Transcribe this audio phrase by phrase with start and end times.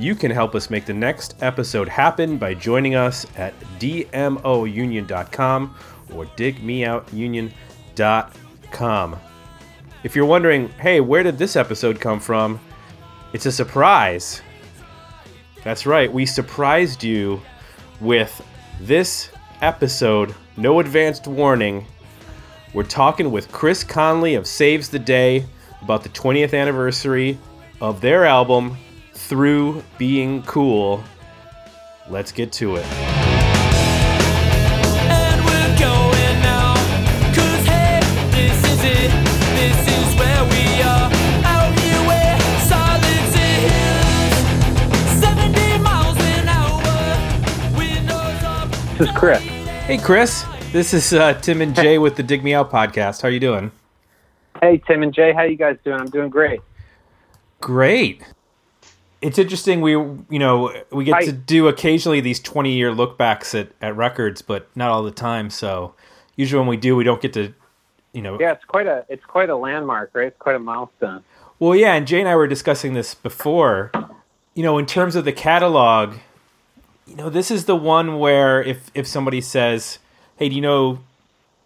[0.00, 5.76] You can help us make the next episode happen by joining us at dmounion.com
[6.14, 9.16] or digmeoutunion.com.
[10.02, 12.58] If you're wondering, hey, where did this episode come from?
[13.34, 14.40] It's a surprise.
[15.64, 17.42] That's right, we surprised you
[18.00, 18.42] with
[18.80, 19.28] this
[19.60, 21.84] episode, no advanced warning.
[22.72, 25.44] We're talking with Chris Conley of Saves the Day
[25.82, 27.36] about the 20th anniversary
[27.82, 28.78] of their album,
[29.30, 31.04] Through Being Cool.
[32.08, 32.84] Let's get to it.
[35.06, 36.74] And we're going now.
[37.32, 38.00] 'Cause, hey,
[38.32, 39.10] this is it.
[39.54, 41.08] This is where we are.
[41.46, 45.20] Out here where silence is.
[45.20, 47.78] 70 miles an hour.
[47.78, 48.68] Windows up.
[48.98, 49.40] This is Chris.
[49.42, 50.44] Hey, Chris.
[50.72, 53.22] This is uh, Tim and Jay with the Dig Me Out podcast.
[53.22, 53.70] How are you doing?
[54.60, 56.00] Hey, Tim and Jay, how you guys doing?
[56.00, 56.58] I'm doing great.
[57.60, 58.22] Great.
[59.22, 59.80] It's interesting.
[59.82, 61.24] We, you know, we get Hi.
[61.26, 65.10] to do occasionally these 20 year look backs at, at records, but not all the
[65.10, 65.50] time.
[65.50, 65.94] So
[66.36, 67.52] usually when we do, we don't get to,
[68.12, 70.28] you know, Yeah, it's quite a it's quite a landmark, right?
[70.28, 71.22] It's quite a milestone.
[71.58, 73.92] Well, yeah, and Jay and I were discussing this before.
[74.54, 76.14] You know, in terms of the catalog,
[77.06, 79.98] you know, this is the one where if if somebody says,
[80.36, 81.00] "Hey, do you know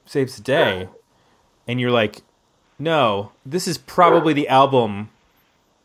[0.06, 0.88] Saves the Day?"
[1.68, 2.22] and you're like,
[2.78, 5.10] "No, this is probably the album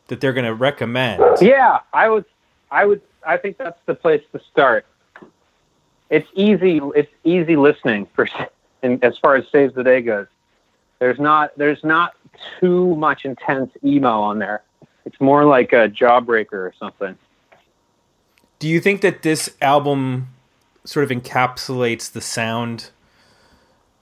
[0.10, 2.26] that they're going to recommend." Yeah, I would
[2.70, 4.86] I would I think that's the place to start.
[6.10, 8.28] It's easy it's easy listening for
[8.84, 10.28] and as far as saves the day goes.
[11.00, 12.16] There's not there's not
[12.60, 14.64] too much intense emo on there.
[15.06, 17.18] It's more like a jawbreaker or something.
[18.60, 20.28] Do you think that this album
[20.84, 22.90] sort of encapsulates the sound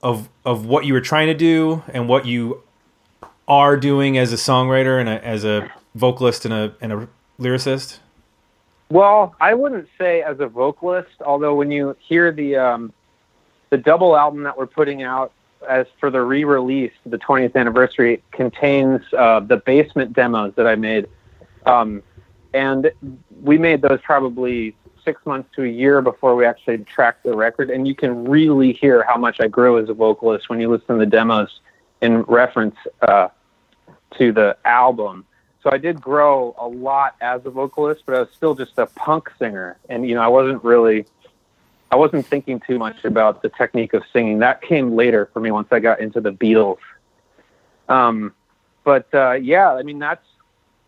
[0.01, 2.63] of of what you were trying to do and what you
[3.47, 7.09] are doing as a songwriter and a, as a vocalist and a and a
[7.39, 7.99] lyricist?
[8.89, 12.93] Well, I wouldn't say as a vocalist, although when you hear the um,
[13.69, 15.33] the double album that we're putting out
[15.67, 21.07] as for the re-release, the 20th anniversary, contains uh, the basement demos that I made,
[21.65, 22.03] um,
[22.53, 22.91] and
[23.41, 27.69] we made those probably six months to a year before we actually tracked the record,
[27.69, 30.87] and you can really hear how much I grew as a vocalist when you listen
[30.87, 31.61] to the demos
[32.01, 33.29] in reference uh,
[34.17, 35.25] to the album.
[35.67, 38.85] So I did grow a lot as a vocalist, but I was still just a
[38.85, 41.05] punk singer, and you know I wasn't really,
[41.91, 44.39] I wasn't thinking too much about the technique of singing.
[44.39, 46.77] That came later for me once I got into the Beatles.
[47.89, 48.33] Um,
[48.85, 50.25] but uh, yeah, I mean that's,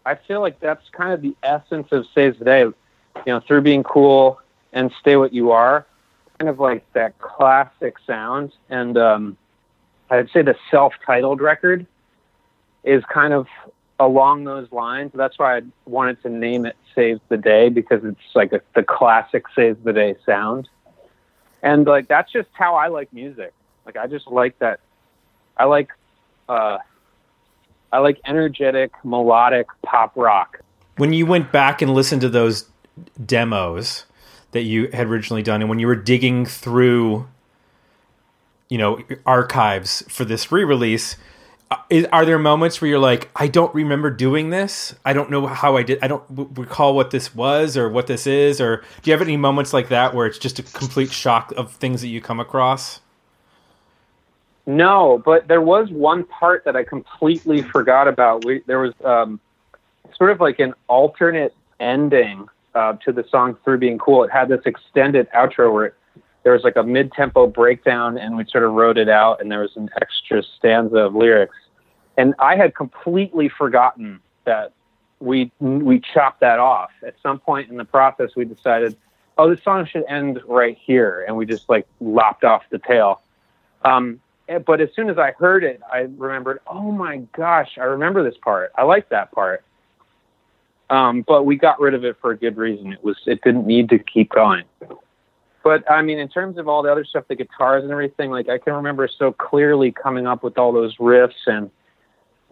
[0.05, 2.73] I feel like that's kind of the essence of Saves the Day, you
[3.25, 4.39] know, through being cool
[4.71, 5.85] and stay what you are,
[6.37, 8.53] kind of like that classic sound.
[8.69, 9.35] And um,
[10.09, 11.85] I'd say the self-titled record
[12.85, 13.47] is kind of
[13.99, 15.11] along those lines.
[15.13, 18.83] That's why I wanted to name it Saves the Day because it's like a, the
[18.83, 20.69] classic Saves the Day sound.
[21.61, 23.53] And like that's just how I like music.
[23.85, 24.79] Like I just like that.
[25.57, 25.89] I like
[26.47, 26.77] uh,
[27.91, 30.61] I like energetic melodic pop rock.
[30.95, 32.69] When you went back and listened to those
[33.23, 34.05] demos
[34.51, 37.27] that you had originally done and when you were digging through
[38.67, 41.15] you know archives for this re-release
[41.89, 45.45] is, are there moments where you're like i don't remember doing this i don't know
[45.45, 48.77] how i did i don't w- recall what this was or what this is or
[49.01, 52.01] do you have any moments like that where it's just a complete shock of things
[52.01, 53.01] that you come across
[54.69, 58.45] No, but there was one part that I completely forgot about.
[58.45, 59.39] We, there was um,
[60.15, 64.47] sort of like an alternate ending uh, to the song "Through Being Cool." It had
[64.47, 65.95] this extended outro where it,
[66.43, 69.61] there was like a mid-tempo breakdown, and we sort of wrote it out, and there
[69.61, 71.55] was an extra stanza of lyrics.
[72.17, 74.73] And I had completely forgotten that
[75.19, 76.91] we we chopped that off.
[77.05, 78.95] At some point in the process, we decided,
[79.37, 83.21] oh, this song should end right here, and we just like lopped off the tail.
[83.83, 87.83] Um, eh, but as soon as I heard it, I remembered, oh my gosh, I
[87.83, 88.71] remember this part.
[88.77, 89.63] I like that part.
[90.89, 92.93] Um, but we got rid of it for a good reason.
[92.93, 94.63] It was it didn't need to keep going.
[95.63, 98.49] But I mean, in terms of all the other stuff, the guitars and everything, like
[98.49, 101.69] I can remember so clearly coming up with all those riffs and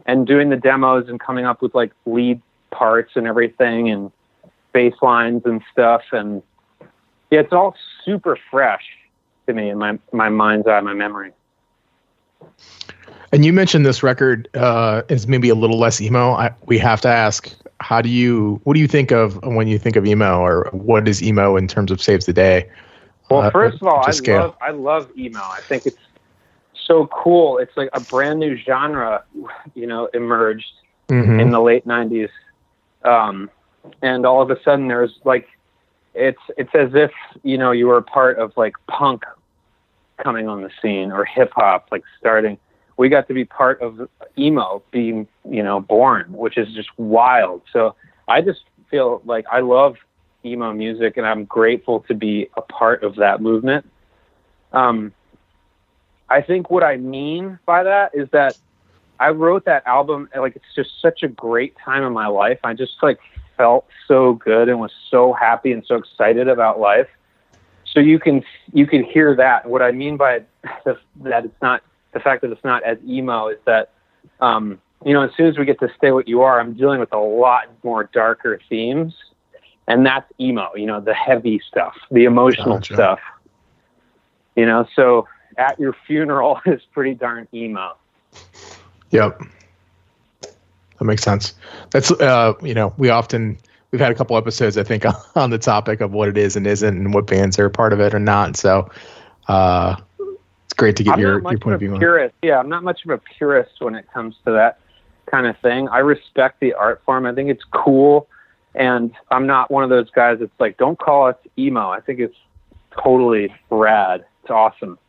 [0.05, 4.11] and doing the demos and coming up with like lead parts and everything and
[4.73, 6.43] bass lines and stuff, and
[7.31, 8.83] yeah, it's all super fresh
[9.47, 11.31] to me in my my mind's eye, my memory.
[13.31, 16.31] And you mentioned this record uh, is maybe a little less emo.
[16.31, 19.77] I, we have to ask, how do you, what do you think of when you
[19.77, 22.69] think of emo, or what is emo in terms of saves the day?
[23.29, 24.37] Well, Uh, first of all, I scale.
[24.37, 25.39] love I love emo.
[25.41, 25.97] I think it's
[26.85, 27.57] so cool.
[27.57, 29.23] It's like a brand new genre,
[29.73, 30.71] you know, emerged
[31.09, 31.39] Mhm.
[31.39, 32.29] in the late '90s,
[33.03, 33.49] um,
[34.01, 35.47] and all of a sudden there's like
[36.13, 37.11] it's it's as if
[37.43, 39.23] you know you were a part of like punk
[40.17, 42.57] coming on the scene or hip hop like starting.
[42.97, 47.61] We got to be part of emo being you know born, which is just wild.
[47.71, 47.95] So
[48.27, 49.97] I just feel like I love
[50.47, 53.89] emo music, and I'm grateful to be a part of that movement.
[54.73, 55.13] Um,
[56.29, 58.57] I think what I mean by that is that
[59.19, 62.59] I wrote that album like it's just such a great time in my life.
[62.63, 63.19] I just like
[63.55, 67.07] felt so good and was so happy and so excited about life.
[67.85, 69.67] So you can you can hear that.
[69.67, 70.43] What I mean by
[70.85, 71.81] the, that it's not
[72.13, 73.91] the fact that it's not as emo is that
[74.39, 76.99] um, you know as soon as we get to stay what you are, I'm dealing
[76.99, 79.13] with a lot more darker themes,
[79.87, 80.71] and that's emo.
[80.75, 82.93] You know the heavy stuff, the emotional Gotcha.
[82.93, 83.19] stuff.
[84.55, 87.95] You know, so at your funeral is pretty darn emo.
[89.11, 89.41] Yep.
[90.41, 91.53] That makes sense.
[91.91, 93.57] That's uh, you know, we often
[93.91, 95.05] we've had a couple episodes I think
[95.35, 97.99] on the topic of what it is and isn't and what bands are part of
[97.99, 98.57] it or not.
[98.57, 98.89] So
[99.47, 99.95] uh
[100.65, 102.35] it's great to get I'm your, your point of view a on purist.
[102.41, 104.79] Yeah, I'm not much of a purist when it comes to that
[105.27, 105.87] kind of thing.
[105.87, 107.25] I respect the art form.
[107.25, 108.27] I think it's cool,
[108.77, 111.89] and I'm not one of those guys that's like, don't call it emo.
[111.89, 112.37] I think it's
[112.91, 114.23] totally rad.
[114.43, 114.99] It's awesome.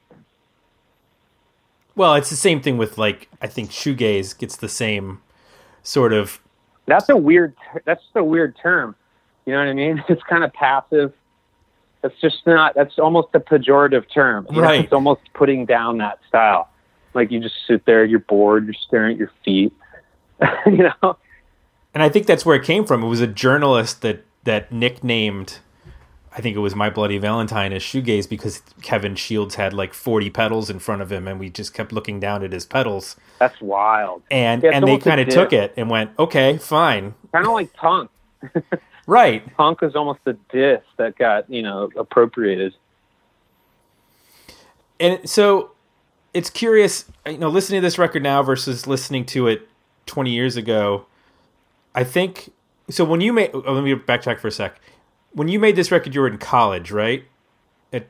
[1.95, 5.21] Well, it's the same thing with like I think shoegaze gets the same
[5.83, 6.41] sort of
[6.87, 7.55] That's a weird.
[7.85, 8.97] That's just a weird term.
[9.45, 10.03] You know what I mean?
[10.09, 11.13] It's kind of passive.
[12.01, 12.75] That's just not.
[12.75, 14.47] That's almost a pejorative term.
[14.51, 14.85] You know, Right.
[14.85, 16.71] It's almost putting down that style.
[17.13, 19.75] Like you just sit there, you're bored, you're staring at your feet.
[20.67, 21.19] you know.
[21.95, 23.03] And I think that's where it came from.
[23.03, 25.59] It was a journalist that that nicknamed
[26.31, 30.31] I think it was My Bloody Valentine as shoegaze because Kevin Shields had like 40
[30.31, 33.17] pedals in front of him and we just kept looking down at his pedals.
[33.41, 34.23] That's wild.
[34.31, 37.73] And Yeah, and they kind of took it and went, "Okay, fine." Kind of like
[37.73, 38.11] punk.
[39.09, 39.57] Right.
[39.57, 42.75] Punk is almost a diss that got you know appropriated.
[45.01, 45.71] And so
[46.35, 49.67] it's curious, you know, listening to this record now versus listening to it
[50.07, 51.07] 20 years ago.
[51.99, 52.53] I think
[52.89, 53.05] so.
[53.05, 54.81] When you made, oh, let me backtrack for a sec.
[55.33, 57.25] When you made this record, you were in college, right?
[57.93, 58.07] At,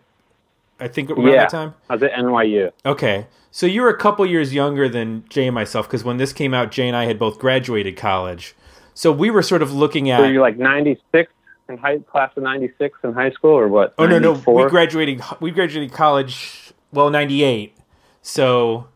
[0.79, 1.75] I think around yeah, that time.
[1.89, 2.71] I was at NYU.
[2.85, 6.35] Okay, so you were a couple years younger than Jay and myself because when this
[6.35, 8.55] came out, Jay and I had both graduated college.
[8.93, 10.21] So we were sort of looking at.
[10.21, 11.33] So you're like '96
[11.71, 13.95] in high class of '96 in high school, or what?
[13.97, 15.23] Oh no, no, we graduated.
[15.41, 16.75] We graduated college.
[16.93, 17.75] Well, ninety eight.
[18.21, 18.89] So,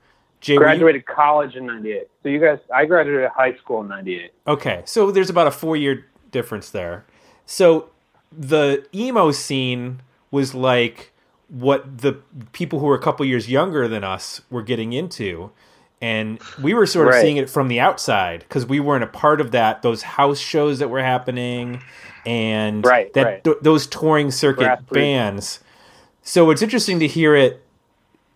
[0.43, 2.09] Jay, were you- graduated college in '98.
[2.23, 4.33] So you guys, I graduated high school in '98.
[4.47, 7.05] okay, so there's about a four year difference there.
[7.47, 7.89] So
[8.31, 10.01] the emo scene
[10.31, 11.13] was like
[11.49, 12.15] what the
[12.53, 15.51] people who were a couple years younger than us were getting into.
[16.01, 17.23] And we were sort of Right.
[17.23, 19.83] seeing it from the outside because we weren't a part of that.
[19.83, 21.81] Those house shows that were happening,
[22.27, 23.45] and Right, that right.
[23.45, 24.89] th- those touring circuit Grassroots.
[24.93, 25.61] bands.
[26.23, 27.63] So it's interesting to hear it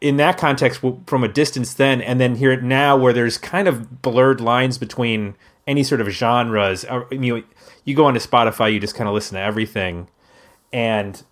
[0.01, 3.67] in that context from a distance then, and then hear it now where there's kind
[3.69, 5.35] of blurred lines between
[5.67, 6.85] any sort of genres.
[6.85, 7.45] Uh, I mean,
[7.85, 10.09] you go onto Spotify, you just kind of listen to everything,
[10.73, 11.23] and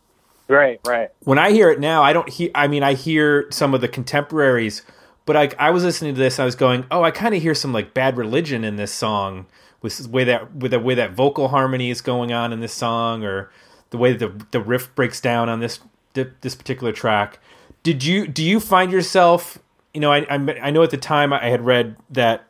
[0.48, 1.10] Right, right.
[1.20, 2.50] when I hear it now, I don't hear.
[2.54, 4.82] I mean, I hear some of the contemporaries,
[5.24, 6.38] but I, I was listening to this.
[6.38, 9.46] I was going, oh, I kind of hear some like Bad Religion in this song,
[9.80, 12.74] with the way that with the way that vocal harmony is going on in this
[12.74, 13.50] song, or
[13.88, 15.80] the way that the the riff breaks down on this
[16.12, 17.38] this particular track.
[17.84, 19.60] Did you do you find yourself?
[19.92, 22.48] You know, I I, I know at the time I had read that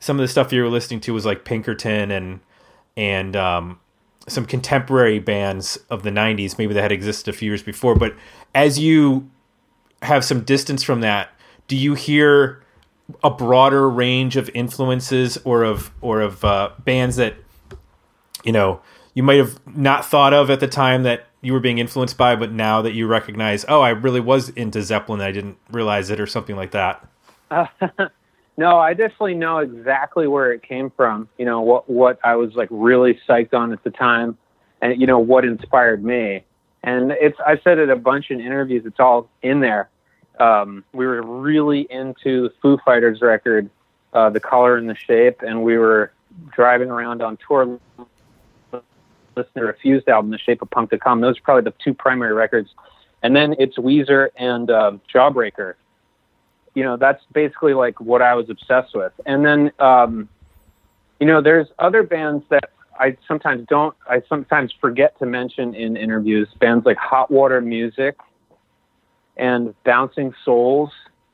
[0.00, 2.40] some of the stuff you were listening to was like Pinkerton and
[2.96, 3.78] and um,
[4.28, 8.14] some contemporary bands of the 90s maybe that had existed a few years before but
[8.54, 9.30] as you
[10.02, 11.30] have some distance from that
[11.68, 12.62] do you hear
[13.22, 17.34] a broader range of influences or of or of uh, bands that
[18.44, 18.80] you know
[19.14, 22.36] you might have not thought of at the time that you were being influenced by
[22.36, 26.20] but now that you recognize oh i really was into zeppelin i didn't realize it
[26.20, 27.06] or something like that
[28.58, 31.28] No, I definitely know exactly where it came from.
[31.38, 34.38] You know what what I was like really psyched on at the time,
[34.80, 36.42] and you know what inspired me.
[36.82, 38.84] And it's I said it a bunch in interviews.
[38.86, 39.90] It's all in there.
[40.40, 43.68] Um, we were really into the Foo Fighters record,
[44.14, 46.12] uh, "The Color and the Shape," and we were
[46.50, 47.78] driving around on tour
[49.36, 51.20] listen to Refused album, The Shape of Punk to Come.
[51.20, 52.70] Those are probably the two primary records.
[53.22, 55.74] And then it's Weezer and um, Jawbreaker.
[56.74, 59.12] You know, that's basically like what I was obsessed with.
[59.24, 60.28] And then, um,
[61.20, 65.96] you know, there's other bands that I sometimes don't, I sometimes forget to mention in
[65.96, 66.48] interviews.
[66.58, 68.16] Bands like Hot Water Music
[69.36, 70.90] and Bouncing Souls.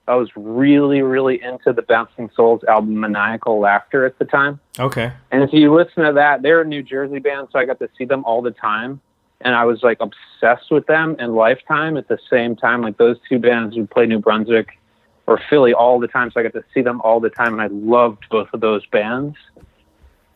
[0.09, 4.59] I was really, really into the Bouncing Souls album Maniacal Laughter at the time.
[4.79, 5.13] Okay.
[5.31, 7.89] And if you listen to that, they're a New Jersey band, so I got to
[7.97, 9.01] see them all the time.
[9.41, 12.83] And I was like obsessed with them and Lifetime at the same time.
[12.83, 14.79] Like those two bands would play New Brunswick
[15.27, 17.63] or Philly all the time, so I got to see them all the time, and
[17.63, 19.37] I loved both of those bands.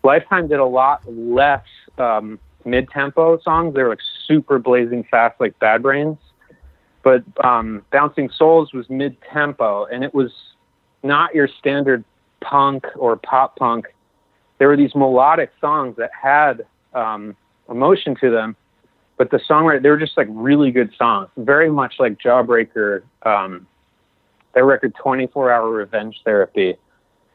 [0.04, 1.64] Lifetime did a lot less
[1.98, 3.74] um, mid-tempo songs.
[3.74, 6.18] They were like super blazing fast, like Bad Brains.
[7.06, 10.32] But um, Bouncing Souls was mid-tempo, and it was
[11.04, 12.02] not your standard
[12.40, 13.86] punk or pop punk.
[14.58, 17.36] There were these melodic songs that had um,
[17.70, 18.56] emotion to them,
[19.18, 23.02] but the songwriter they were just like really good songs, very much like Jawbreaker.
[23.22, 23.68] Um,
[24.54, 26.74] their record "24 Hour Revenge Therapy"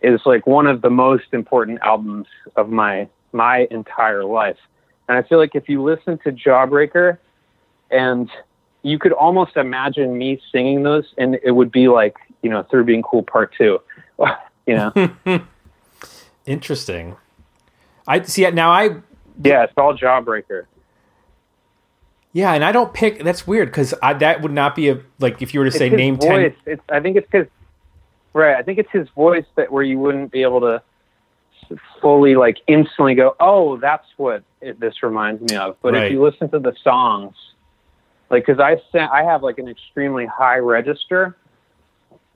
[0.01, 4.59] is like one of the most important albums of my my entire life.
[5.07, 7.19] And I feel like if you listen to Jawbreaker,
[7.89, 8.29] and
[8.83, 12.85] you could almost imagine me singing those, and it would be like you know through
[12.85, 13.79] being cool part two,
[14.67, 14.91] you know.
[16.45, 17.15] Interesting.
[18.07, 18.71] I see it now.
[18.71, 18.95] I
[19.43, 20.65] yeah, it's all Jawbreaker.
[22.33, 23.23] yeah, and I don't pick.
[23.23, 25.95] That's weird because that would not be a like if you were to say it's
[25.95, 26.53] name voice.
[26.65, 26.73] ten.
[26.73, 27.47] It's, I think it's because,
[28.33, 28.55] right?
[28.55, 30.81] I think it's his voice that where you wouldn't be able to
[32.01, 35.77] fully like instantly go, oh, that's what it, this reminds me of.
[35.81, 36.05] But Right.
[36.05, 37.35] if you listen to the songs,
[38.31, 41.37] like because I sa- I have like an extremely high register,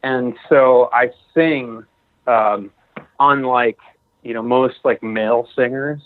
[0.03, 1.83] and so I sing,
[2.27, 2.71] um,
[3.19, 3.79] unlike
[4.21, 6.01] you know most like male singers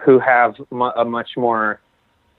[0.00, 0.56] who have
[0.96, 1.80] a much more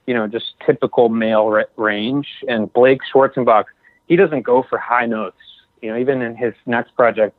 [0.06, 2.28] you know, just typical male ra- range.
[2.48, 3.64] And Blake Schwarzenbach,
[4.06, 5.36] he doesn't go for high notes.
[5.82, 7.36] You know, even in his next project,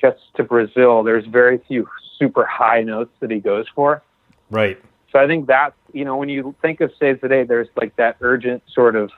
[0.00, 4.02] Jets to Brazil, there's very few super high notes that he goes for.
[4.50, 4.80] Right.
[5.16, 7.96] So I think that, you know, when you think of Saves the Day, there's like
[7.96, 9.10] that urgent sort of,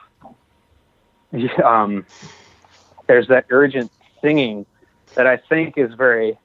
[1.65, 2.05] um,
[3.09, 3.91] there's that urgent
[4.23, 4.65] singing
[5.17, 6.39] that I think is very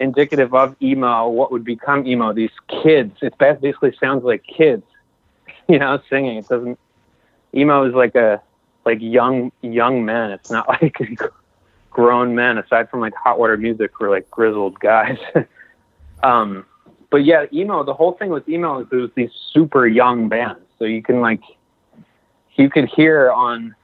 [0.00, 2.32] indicative of emo, what would become emo.
[2.32, 4.84] These kids, it basically sounds like kids,
[5.68, 6.38] you know, singing.
[6.38, 6.78] It doesn't.
[7.54, 8.40] Emo is like a
[8.86, 10.30] like young young men.
[10.30, 10.96] It's not like
[11.90, 12.56] grown men.
[12.56, 15.18] Aside from like hot water music, we're like grizzled guys.
[16.22, 16.64] um,
[17.12, 17.84] but yeah, emo.
[17.84, 20.62] The whole thing with emo is there's these super young bands.
[20.80, 21.42] So you can like,
[22.56, 23.76] you could hear on,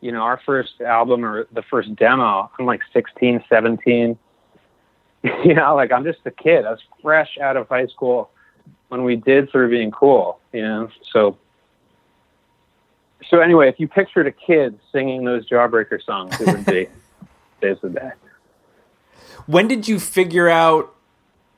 [0.00, 2.50] you know, our first album or the first demo.
[2.58, 4.18] I'm like 16, 17
[5.44, 6.64] you know, like I'm just a kid.
[6.64, 8.30] I was fresh out of high school
[8.88, 10.88] when we did through being cool, you know.
[11.12, 11.36] So
[13.28, 16.88] so anyway, if you pictured a kid singing those Jawbreaker songs, it would be
[17.60, 18.12] Saves the Day.
[19.46, 20.94] When did you figure out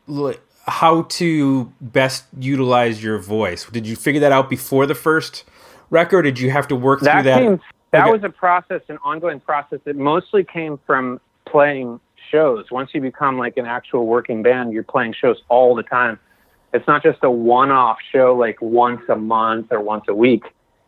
[0.06, 3.66] like, how to best utilize your voice?
[3.66, 5.44] Did you figure that out before the first
[5.90, 6.22] record?
[6.22, 7.38] Did you have to work That through that?
[7.40, 7.60] came
[7.92, 8.10] that Okay.
[8.12, 11.98] was a process, an ongoing process that mostly came from playing
[12.30, 12.70] shows.
[12.70, 16.18] Once you become like an actual working band, you're playing shows all the time.
[16.72, 20.44] It's not just a one-off show like once a month or once a week,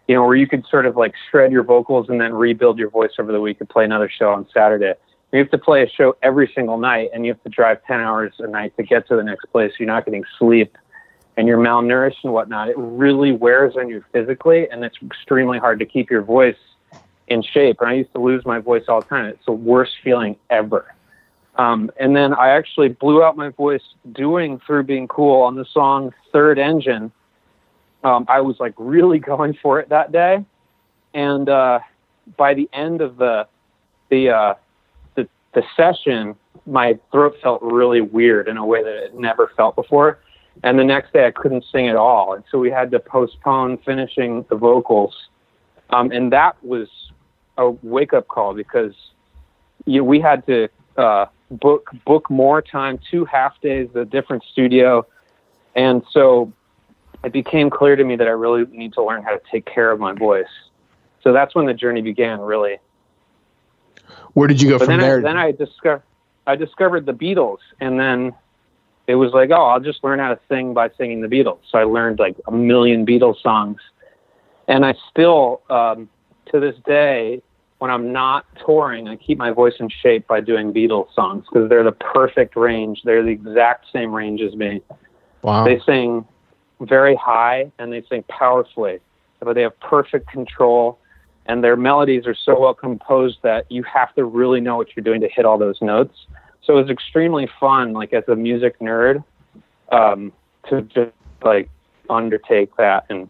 [0.06, 2.90] you know, where you could sort of like shred your vocals and then rebuild your
[2.90, 4.94] voice over the week and play another show on Saturday.
[5.32, 8.00] You have to play a show every single night and you have to drive 10
[8.00, 9.72] hours a night to get to the next place.
[9.78, 10.76] You're not getting sleep
[11.38, 12.68] and you're malnourished and whatnot.
[12.68, 16.58] It really wears on you physically and it's extremely hard to keep your voice
[17.28, 17.78] in shape.
[17.80, 19.24] And I used to lose my voice all the time.
[19.24, 20.94] It's the worst feeling ever.
[21.56, 25.64] Um, and then I actually blew out my voice doing Through Being Cool on the
[25.64, 27.10] song Third Engine.
[28.04, 30.44] Um, I was like really going for it that day.
[31.14, 31.80] And uh,
[32.36, 33.46] by the end of the,
[34.10, 34.54] the, uh,
[35.54, 36.34] the, session,
[36.66, 40.18] my throat felt really weird in a way that it never felt before.
[40.62, 42.34] And the next day I couldn't sing at all.
[42.34, 45.14] And so we had to postpone finishing the vocals.
[45.90, 46.88] Um, and that was
[47.58, 48.94] a wake up call because
[49.84, 55.06] you, we had to uh, book book more time, two half days, a different studio,
[55.74, 56.52] and so
[57.24, 59.90] it became clear to me that I really need to learn how to take care
[59.90, 60.46] of my voice.
[61.22, 62.78] So that's when the journey began, really.
[64.34, 65.18] Where did you go But from then there?
[65.18, 66.02] I, then I discovered
[66.46, 68.32] I discovered the Beatles, and then
[69.06, 71.58] it was like, oh, I'll just learn how to sing by singing the Beatles.
[71.70, 73.80] So I learned like a million Beatles songs,
[74.66, 76.08] and I still, um,
[76.50, 77.42] to this day,
[77.78, 81.68] when I'm not touring, I keep my voice in shape by doing Beatles songs because
[81.68, 83.02] they're the perfect range.
[83.04, 84.82] They're the exact same range as me.
[85.42, 85.64] wow.
[85.64, 86.24] They sing
[86.80, 89.00] very high and they sing powerfully,
[89.40, 90.98] but they have perfect control
[91.46, 95.04] and their melodies are so well composed that you have to really know what you're
[95.04, 96.26] doing to hit all those notes.
[96.62, 99.24] So it was extremely fun, like as a music nerd,
[99.90, 100.32] um,
[100.68, 101.10] to just
[101.42, 101.68] like
[102.08, 103.28] undertake that and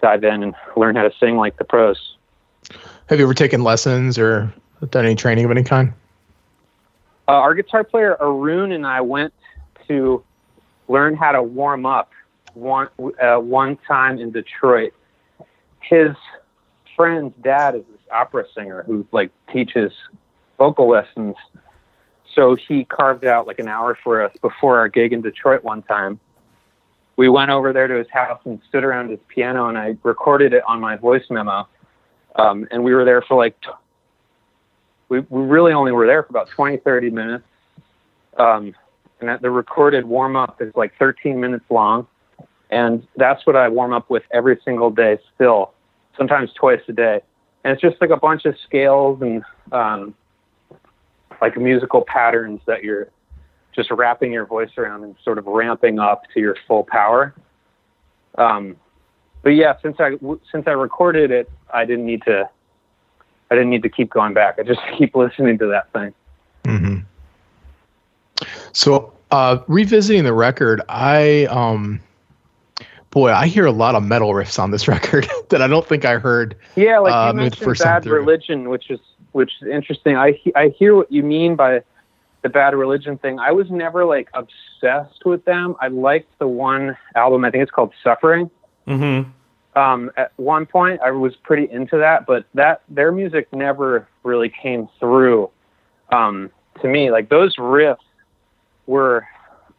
[0.00, 2.16] dive in and learn how to sing like the pros.
[3.06, 4.52] Have you ever taken lessons or
[4.90, 5.92] done any training of any kind?
[7.26, 9.34] Uh, our guitar player Arun and I went
[9.88, 10.22] to
[10.86, 12.10] learn how to warm up
[12.54, 12.88] one
[13.22, 14.92] uh, one time in Detroit.
[15.80, 16.10] His
[16.98, 19.92] friend's dad is this opera singer who like teaches
[20.58, 21.36] vocal lessons.
[22.34, 25.82] So he carved out like an hour for us before our gig in Detroit one
[25.82, 26.18] time.
[27.16, 30.52] We went over there to his house and stood around his piano and I recorded
[30.52, 31.68] it on my voice memo.
[32.34, 33.70] Um, and we were there for like, t-
[35.08, 37.44] we, we really only were there for about 20, 30 minutes.
[38.36, 38.74] Um,
[39.20, 42.08] and the recorded warm up is like 13 minutes long.
[42.70, 45.72] And that's what I warm up with every single day still,
[46.18, 47.20] sometimes twice a day.
[47.64, 50.14] And it's just like a bunch of scales and um,
[51.40, 53.08] like musical patterns that you're
[53.74, 57.34] just wrapping your voice around and sort of ramping up to your full power.
[58.36, 58.76] Um,
[59.42, 60.12] but yeah, since I
[60.50, 62.48] since I recorded it, I didn't need to.
[63.50, 64.58] I didn't need to keep going back.
[64.58, 66.14] I just keep listening to that thing.
[66.64, 66.98] Mm-hmm.
[68.72, 72.00] So, uh, revisiting the record, I um,
[73.18, 76.04] boy, I hear a lot of metal riffs on this record that I don't think
[76.04, 76.56] I heard.
[76.76, 78.06] Yeah, like uh, you maybe the mentioned first Bad.
[78.06, 79.00] Religion, which is
[79.32, 80.16] which is interesting.
[80.16, 81.82] I I hear what you mean by
[82.42, 83.38] the Bad Religion thing.
[83.40, 85.74] I was never like obsessed with them.
[85.80, 87.44] I liked the one album.
[87.44, 88.50] I think it's called Suffering.
[88.86, 89.30] Mm-hmm.
[89.78, 94.48] Um, at one point, I was pretty into that, but that their music never really
[94.48, 95.50] came through
[96.10, 97.10] um, to me.
[97.10, 97.98] Like those riffs
[98.86, 99.26] were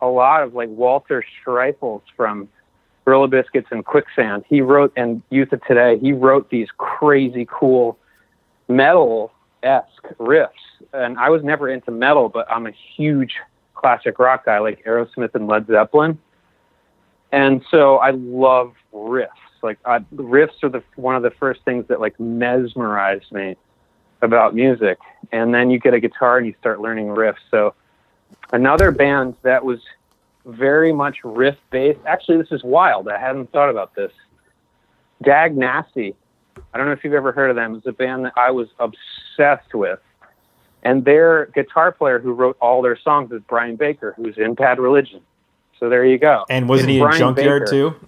[0.01, 2.49] a lot of like Walter Schreifels from
[3.09, 4.45] Gorilla Biscuits and Quicksand.
[4.47, 5.97] He wrote and Youth of Today.
[5.97, 7.97] He wrote these crazy cool
[8.67, 9.31] metal
[9.63, 10.51] esque riffs,
[10.93, 13.33] and I was never into metal, but I'm a huge
[13.73, 16.19] classic rock guy like Aerosmith and Led Zeppelin,
[17.31, 19.29] and so I love riffs.
[19.63, 23.57] Like I, riffs are the one of the first things that like mesmerized me
[24.21, 24.99] about music,
[25.31, 27.41] and then you get a guitar and you start learning riffs.
[27.49, 27.73] So
[28.51, 29.79] another band that was
[30.45, 31.99] very much riff based.
[32.05, 33.07] Actually, this is wild.
[33.07, 34.11] I hadn't thought about this.
[35.23, 36.15] Dag Nasty.
[36.73, 37.75] I don't know if you've ever heard of them.
[37.75, 39.99] It's a band that I was obsessed with.
[40.83, 44.79] And their guitar player who wrote all their songs is Brian Baker, who's in Bad
[44.79, 45.21] Religion.
[45.79, 46.45] So there you go.
[46.49, 47.71] And wasn't It's he in Brian Junkyard Baker.
[47.71, 47.95] too?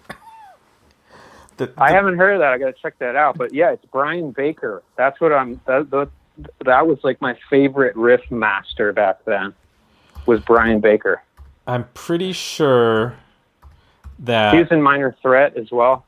[1.58, 2.54] The- I haven't heard of that.
[2.54, 3.38] I got to check that out.
[3.38, 4.82] But yeah, it's Brian Baker.
[4.96, 5.60] That's what I'm.
[5.67, 6.10] That, that,
[6.65, 9.54] that was like my favorite riff master back then.
[10.26, 11.22] Was Brian Baker.
[11.71, 13.15] I'm pretty sure
[14.19, 16.05] that He was in Minor Threat as well,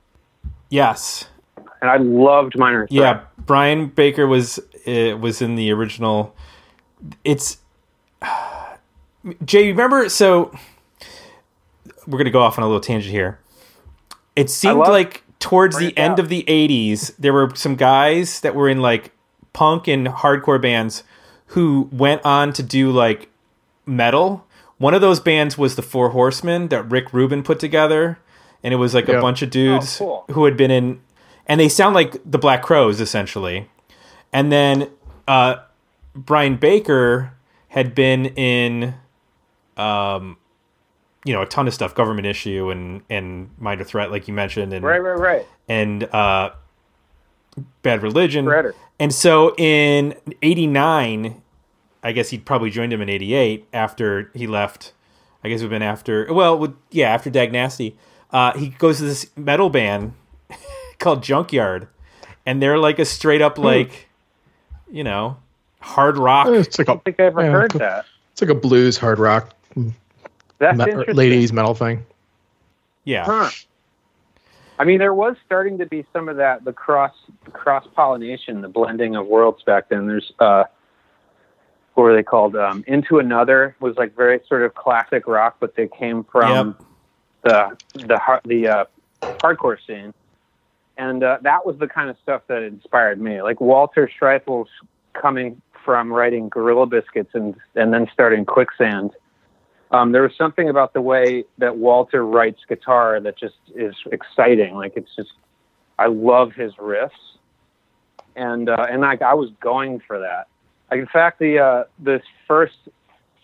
[0.69, 1.30] yes,
[1.82, 2.91] and I loved Minor Threat.
[2.91, 3.21] yeah.
[3.45, 6.36] Brian Baker was uh, was in the original.
[7.23, 7.58] It's
[9.45, 9.71] Jay.
[9.71, 10.10] Remember?
[10.10, 10.54] So
[12.08, 13.39] we're gonna go off on a little tangent here.
[14.36, 16.19] It seemed like towards the end out.
[16.19, 19.12] of the '80s, there were some guys that were in like
[19.54, 21.04] punk and hardcore bands
[21.47, 23.30] who went on to do like
[23.86, 24.45] metal.
[24.84, 28.19] One of those bands was the Four Horsemen that Rick Rubin put together,
[28.62, 30.36] and it was like a bunch of dudes Oh, cool.
[30.36, 31.00] who had been in,
[31.48, 33.69] and they sound like the Black Crowes essentially.
[34.34, 34.89] And then
[35.26, 35.56] uh,
[36.13, 37.32] Brian Baker
[37.69, 38.96] had been in,
[39.78, 40.36] um,
[41.24, 44.74] you know, a ton of stuff, Government Issue and and Minor Threat, like you mentioned,
[44.74, 45.46] and Right, right, right.
[45.69, 46.50] and uh,
[47.84, 48.46] Bad Religion.
[48.46, 48.74] Shredder.
[49.00, 51.41] And so in '89,
[52.04, 54.94] I guess he'd probably joined him in '88 after he left.
[55.44, 56.34] I guess it would have been after.
[56.34, 57.98] Well, with, yeah, after Dag Nasty.
[58.32, 60.13] Uh, he goes to this metal band
[61.00, 61.88] called Junkyard,
[62.46, 64.08] and they're like a straight up like,
[64.92, 65.38] you know,
[65.80, 66.48] hard rock.
[66.48, 68.06] It's like a I don't think I ever yeah, heard that.
[68.32, 69.56] It's like a blues hard rock
[70.58, 72.06] That's me- ladies metal thing.
[73.04, 73.50] Yeah, Huh.
[74.80, 77.13] I mean, there was starting to be some of that, the cross
[77.52, 80.08] cross pollination, the blending of worlds back then.
[80.08, 80.63] There's uh,
[81.94, 82.56] what were they called?
[82.56, 86.76] Um, Into Another was like very sort of classic rock, but they came from
[87.44, 88.86] the the the uh,
[89.22, 90.14] hardcore scene,
[90.98, 93.42] and uh, that was the kind of stuff that inspired me.
[93.42, 94.68] Like Walter Schreifels
[95.14, 99.12] coming from writing Gorilla Biscuits and and then starting Quicksand.
[99.92, 104.74] Um, there was something about the way that Walter writes guitar that just is exciting.
[104.74, 105.34] Like it's just,
[106.00, 107.12] I love his riffs,
[108.36, 110.48] and uh, and like I was going for that.
[110.91, 112.76] In fact, the uh, this first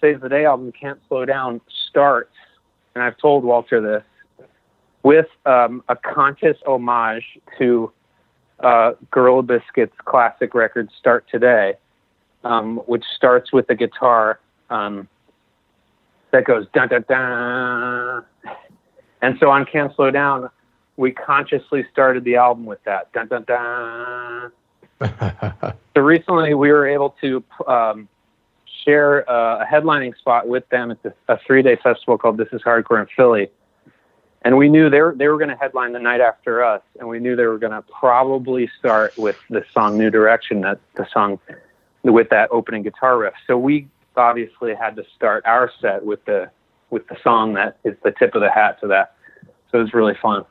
[0.01, 2.35] Saves the Day album, Can't Slow Down, starts,
[2.93, 4.03] and I've told Walter this.
[5.03, 7.25] with um, a conscious homage
[7.57, 7.91] to
[8.59, 11.75] uh, Gorilla Biscuits' classic record "Start Today,"
[12.43, 15.07] um, which starts with a guitar um,
[16.31, 18.25] that goes dun dun dun.
[19.21, 20.49] And so on "Can't Slow Down,"
[20.97, 24.51] we consciously started the album with that dun dun dun.
[25.95, 28.07] So recently, we were able to um,
[28.85, 33.01] share uh, a headlining spot with them at a three-day festival called This Is Hardcore
[33.01, 33.49] in Philly,
[34.43, 37.09] and we knew they were they were going to headline the night after us, and
[37.09, 41.05] we knew they were going to probably start with the song "New Direction," that the
[41.11, 41.39] song
[42.03, 43.33] with that opening guitar riff.
[43.45, 46.49] So we obviously had to start our set with the
[46.91, 49.15] with the song that is the tip of the hat to that.
[49.71, 50.45] So it was really fun.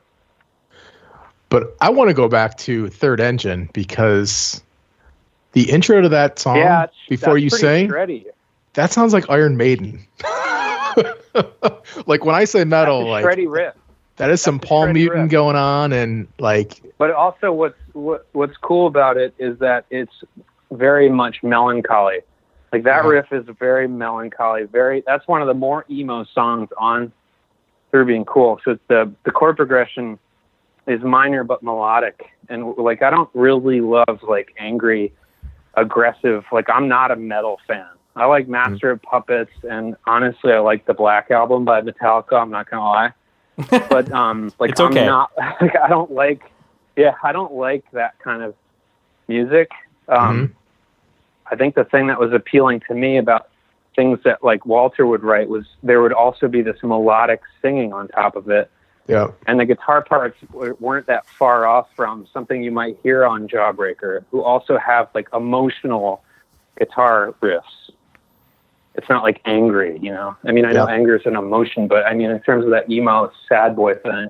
[1.49, 4.63] But I want to go back to Third Engine because
[5.53, 8.25] the intro to that song yeah, before you sing, shreddy.
[8.73, 10.05] that sounds like Iron Maiden.
[12.05, 13.73] like when I say metal, like shreddy riff.
[14.17, 15.31] that is some that's a Paul Mutant riff.
[15.31, 20.23] going on, and like But also, what's what, what's cool about it is that it's
[20.71, 22.19] very much melancholy.
[22.71, 23.09] Like that Yeah.
[23.09, 24.65] riff is very melancholy.
[24.65, 25.01] Very.
[25.05, 27.11] That's one of the more emo songs on
[27.89, 28.59] Through Being Cool.
[28.63, 30.19] So it's the the chord progression
[30.89, 35.13] is minor but melodic, and like I don't really love like angry,
[35.75, 36.43] aggressive.
[36.51, 37.87] Like I'm not a metal fan.
[38.15, 42.33] I like Master of Puppets, and honestly, I like the Black Album by Metallica.
[42.33, 43.13] I'm not gonna lie,
[43.89, 45.01] but um, like It's okay.
[45.01, 45.31] I'm not.
[45.61, 46.51] Like I don't like.
[46.95, 48.55] Yeah, I don't like that kind of
[49.27, 49.69] music.
[50.09, 50.55] Um,
[51.49, 53.49] I think the thing that was appealing to me about
[53.95, 58.07] things that like Walter would write was there would also be this melodic singing on
[58.07, 58.69] top of it,
[59.09, 63.47] yeah, and the guitar parts weren't that far off from something you might hear on
[63.47, 66.23] Jawbreaker, who also have like emotional
[66.77, 67.61] guitar riffs.
[68.95, 70.35] It's not like angry, you know.
[70.45, 70.93] I mean, I know Yeah.
[70.93, 74.29] anger is an emotion, but I mean, in terms of that emo sad boy thing,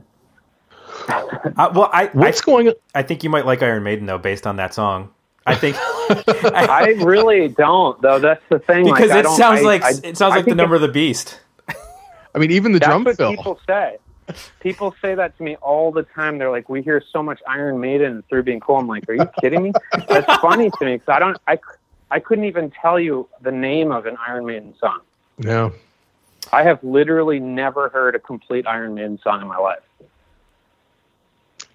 [1.08, 2.74] Uh, well, I, I what's going?
[2.96, 5.12] I think you might like Iron Maiden though, based on that song.
[5.46, 8.20] I think I really don't, though.
[8.20, 8.86] That's the thing.
[8.86, 10.76] like, because I it don't- sounds I- like I- it sounds I like the number
[10.76, 11.39] of the beast.
[12.36, 13.32] I mean, even the That's drum what fill.
[13.36, 13.98] people say.
[14.60, 16.38] People say that to me all the time.
[16.38, 19.30] They're like, "We hear so much Iron Maiden through being cool." I'm like, "Are you
[19.42, 19.72] kidding me?"
[20.08, 21.38] That's funny to me because I don't.
[21.48, 21.60] I
[22.12, 25.00] I couldn't even tell you the name of an Iron Maiden song.
[25.38, 25.74] No,
[26.52, 29.80] I have literally never heard a complete Iron Maiden song in my life.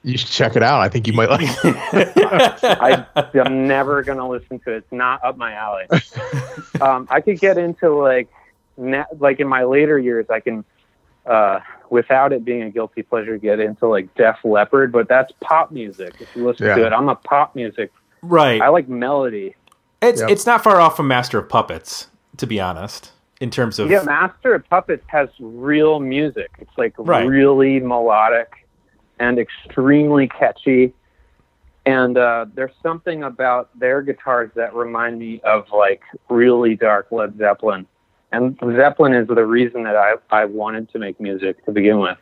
[0.03, 0.81] you should check it out.
[0.81, 1.49] I think you might like.
[1.65, 4.77] I, I'm never gonna listen to it.
[4.79, 5.87] It's not up my alley.
[6.81, 8.29] Um, I could get into like,
[8.77, 10.65] ne- like in my later years, I can,
[11.25, 11.61] uh,
[11.95, 16.13] without it being a guilty pleasure, get into like Def Leppard, but that's pop music.
[16.21, 16.75] If you listen Yeah.
[16.75, 17.91] to it, I'm a pop music.
[18.23, 18.61] right.
[18.61, 19.55] I like melody.
[20.03, 20.31] it's Yep.
[20.31, 23.13] it's not far off from Master of Puppets, to be honest.
[23.41, 26.51] In terms of Yeah, Master of Puppets has real music.
[26.59, 27.27] It's like Right.
[27.27, 28.51] really melodic
[29.21, 30.93] and extremely catchy.
[31.87, 37.37] And uh, there's something about their guitars that remind me of like really dark Led
[37.39, 37.87] Zeppelin.
[38.35, 42.19] And Zeppelin is the reason that I, I wanted to make music to begin with.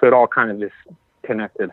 [0.00, 0.72] So it all kind of is
[1.22, 1.70] connected.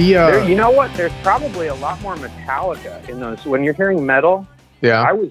[0.00, 0.92] The There, uh, you know what?
[0.94, 3.44] There's probably a lot more Metallica in those.
[3.44, 4.46] When you're hearing metal,
[4.80, 5.30] yeah, I was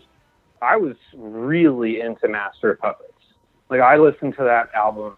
[0.62, 3.12] I was really into Master of Puppets.
[3.72, 5.18] Like I listened to that album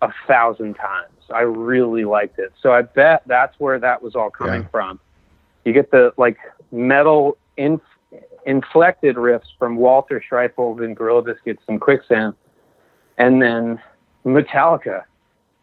[0.00, 1.10] a thousand times.
[1.28, 2.54] I really liked it.
[2.62, 4.68] So I bet that's where that was all coming Yeah.
[4.68, 4.98] from.
[5.66, 6.38] You get the like
[6.72, 7.82] metal inf-
[8.46, 12.32] inflected riffs from Walter Schreifels and Gorilla Biscuits and Quicksand,
[13.18, 13.78] and then
[14.24, 15.02] Metallica.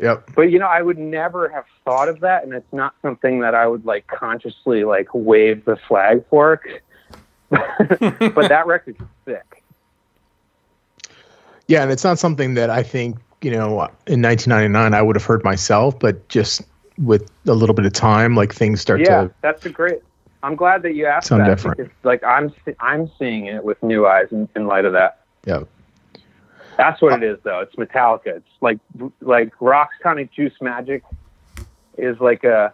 [0.01, 0.29] Yep.
[0.35, 3.55] But you know, I would never have thought of that, and it's not something that
[3.55, 6.61] I would like consciously like wave the flag for.
[7.49, 9.63] but that record's sick.
[11.67, 13.67] Yeah, and it's not something that I think you know
[14.07, 16.61] in 1999 I would have heard myself, but just
[16.97, 19.99] with a little bit of time, like things start Yeah, to that's a great.
[20.43, 21.91] I'm glad that you asked Sound that different.
[22.03, 25.19] like I'm I'm seeing it with new eyes in, in light of that.
[25.45, 25.63] Yeah.
[26.77, 27.59] That's what it is, though.
[27.59, 28.37] It's Metallica.
[28.37, 28.79] It's like
[29.21, 31.03] like Rock's Tonic Juice Magic
[31.97, 32.73] is like a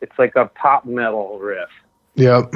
[0.00, 1.68] it's like a pop metal riff.
[2.14, 2.54] Yep.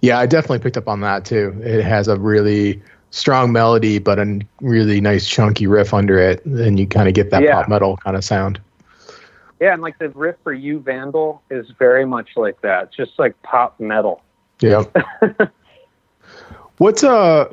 [0.00, 1.60] Yeah, I definitely picked up on that too.
[1.64, 2.80] It has a really
[3.10, 7.30] strong melody, but a really nice chunky riff under it, and you kind of get
[7.30, 7.54] that Yeah.
[7.54, 8.60] pop metal kind of sound.
[9.60, 12.84] Yeah, and like the riff for You Vandal is very much like that.
[12.84, 14.22] It's just like pop metal.
[14.60, 14.84] Yeah.
[16.78, 17.46] What's uh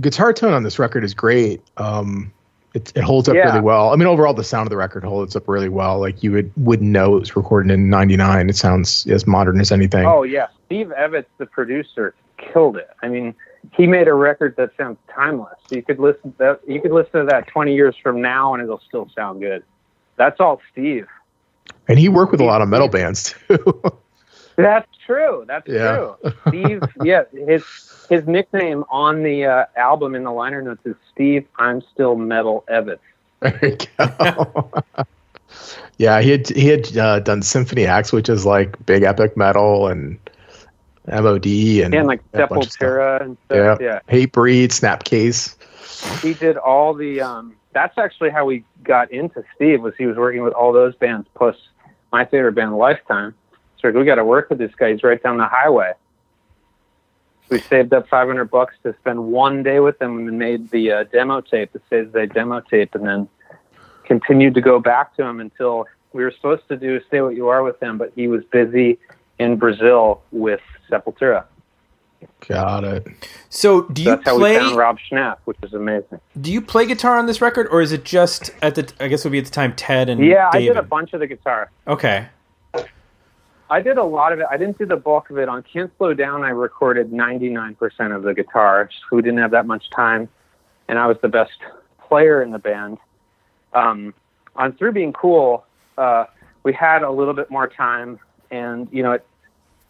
[0.00, 1.62] guitar tone on this record is great.
[1.76, 2.32] Um
[2.74, 3.46] it, it holds up Yeah.
[3.46, 3.90] really well.
[3.90, 5.98] I mean, overall, the sound of the record holds up really well.
[5.98, 8.50] Like you would wouldn't know it was recorded in '99.
[8.50, 10.04] It sounds as modern as anything.
[10.06, 12.90] Oh yeah, Steve Evans, the producer, killed it.
[13.02, 13.34] I mean,
[13.72, 15.58] he made a record that sounds timeless.
[15.70, 18.82] You could listen that you could listen to that 20 years from now, and it'll
[18.86, 19.62] still sound good.
[20.16, 21.06] That's all Steve.
[21.88, 23.82] And he worked with a lot of metal bands too.
[24.56, 25.44] That's true.
[25.46, 25.96] That's Yeah.
[25.96, 26.32] true.
[26.48, 27.64] Steve, yeah, his
[28.08, 31.46] his nickname on the uh, album in the liner notes is Steve.
[31.58, 33.00] I'm still Metal Evans.
[33.40, 34.72] there you go.
[35.98, 39.88] yeah, he had he had uh, done Symphony X, which is like big epic metal
[39.88, 40.18] and
[41.08, 42.88] MOD and, And like a bunch stuff.
[42.88, 43.74] Sepultura and Yeah.
[43.74, 43.80] stuff.
[43.80, 44.00] Yeah.
[44.08, 45.54] Hatebreed, Snapcase.
[46.22, 50.16] he did all the um that's actually how we got into steve was he was
[50.16, 51.56] working with all those bands plus
[52.12, 53.34] my favorite band lifetime
[53.80, 55.92] so we got to work with this guy he's right down the highway
[57.48, 61.04] we saved up 500 bucks to spend one day with them and made the uh,
[61.04, 63.28] demo tape the says they demo tape and then
[64.04, 67.48] continued to go back to him until we were supposed to do stay what you
[67.48, 68.98] are with him but he was busy
[69.38, 70.60] in brazil with
[70.90, 71.44] sepultura
[72.48, 73.06] Got it.
[73.50, 74.52] So do you that's how play?
[74.52, 77.82] we found Rob Schnapf which is amazing Do you play guitar on this record, or
[77.82, 78.90] is it just at the?
[78.98, 81.12] I guess it would be at the time Ted and yeah i did a bunch
[81.12, 82.28] of the guitar Okay.
[83.68, 84.46] I did a lot of it.
[84.50, 85.48] I didn't do the bulk of it.
[85.48, 88.88] On Can't Slow Down, I recorded 99% of the guitar.
[89.10, 90.28] We didn't have that much time,
[90.88, 91.58] and I was the best
[92.08, 92.98] player in the band.
[93.72, 94.14] Um,
[94.54, 95.64] on Through Being Cool,
[95.98, 96.26] uh,
[96.62, 99.26] we had a little bit more time, and you know, it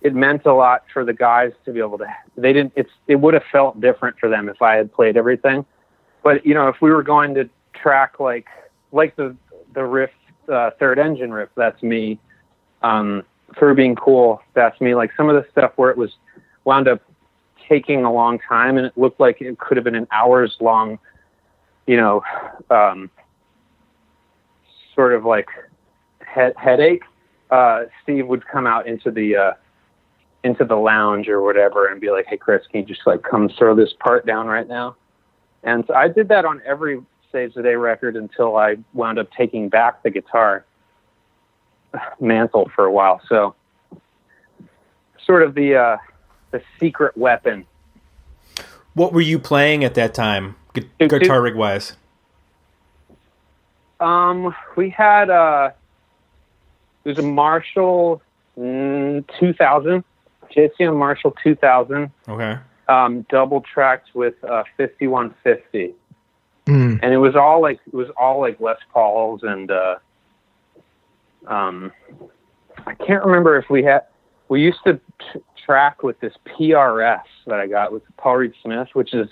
[0.03, 2.07] it meant a lot for the guys to be able to.
[2.37, 2.73] They didn't.
[2.77, 5.65] It's it would have felt different for them if I had played everything.
[6.23, 8.47] But you know, if we were going to track like
[8.93, 9.37] like the
[9.75, 10.11] the riff,
[10.49, 12.19] uh, third engine riff, that's me.
[12.83, 14.95] Um, for being cool, that's me.
[14.95, 16.11] Like some of the stuff where it was
[16.65, 17.03] wound up
[17.69, 20.99] taking a long time, and it looked like it could have been an hours long,
[21.87, 22.23] you know,
[22.71, 23.11] um,
[24.95, 25.49] sort of like
[26.21, 27.03] head, headache.
[27.51, 29.53] Uh, Steve would come out into the uh,
[30.43, 33.49] into the lounge or whatever and be like, "Hey, Chris, can you just like come
[33.49, 34.97] throw this part down right now?"
[35.63, 37.01] And so I did that on every
[37.33, 40.65] Saves the Day record until I wound up taking back the guitar
[42.21, 43.21] mantle for a while.
[43.29, 43.55] So,
[45.25, 45.97] sort of the uh,
[46.51, 47.67] the secret weapon.
[48.95, 51.21] What were you playing at that time, gu- Dude, dude.
[51.23, 51.95] guitar rig wise?
[54.01, 55.71] Um, we had uh,
[57.05, 58.21] there's a Marshall
[58.59, 60.05] mm, 2000,
[60.55, 62.59] JCM Marshall 2000, Okay.
[62.89, 65.95] um, double tracked with uh, 5150.
[66.67, 66.99] Mm.
[67.01, 69.97] and it was all like it was all like Les Pauls and uh,
[71.47, 71.93] um,
[72.87, 74.03] I can't remember if we had
[74.49, 74.95] we used to
[75.33, 79.29] t- track with this PRS that I got with Paul Reed Smith, which is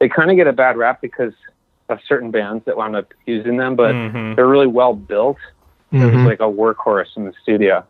[0.00, 1.32] they kind of get a bad rap because
[1.88, 4.36] of certain bands that wound up using them, but Mhm.
[4.36, 5.38] they're really well built.
[5.92, 7.84] It was like a workhorse in the studio.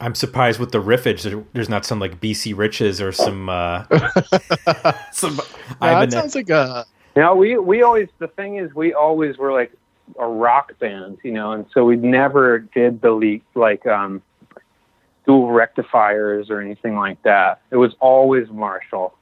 [0.00, 1.44] I'm surprised with the riffage.
[1.54, 3.84] There's not some like BC Riches or some uh,
[5.10, 5.40] some
[5.80, 6.12] Yeah, Ibanez.
[6.14, 9.52] that sounds like a You know, we we always the thing is we always were
[9.52, 9.72] like
[10.18, 14.22] a rock band, you know, and so we never did the le- like um
[15.26, 17.60] dual rectifiers or anything like that.
[17.70, 19.14] It was always Marshall.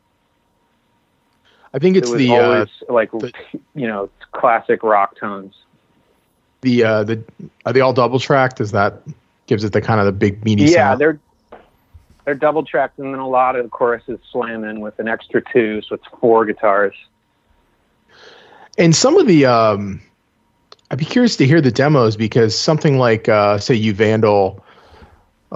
[1.72, 3.32] I think it's it was the uh, like the-
[3.74, 5.54] you know classic rock tones.
[6.62, 7.22] the uh, the
[7.66, 8.60] are they all double tracked?
[8.60, 9.02] Is that
[9.46, 11.00] gives it the kind of the big meaty Yeah, sound?
[11.00, 11.20] they're
[12.24, 15.42] they're double tracked, and then a lot of the choruses slam in with an extra
[15.52, 16.94] two, so it's four guitars.
[18.78, 20.00] And some of the um
[20.94, 24.64] I'd be curious to hear the demos because something like uh say you Vandal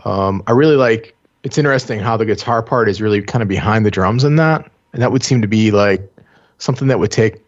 [0.04, 3.86] um I really like it's interesting how the guitar part is really kind of behind
[3.86, 4.68] the drums in that.
[4.92, 6.02] And that would seem to be like
[6.58, 7.40] something that would take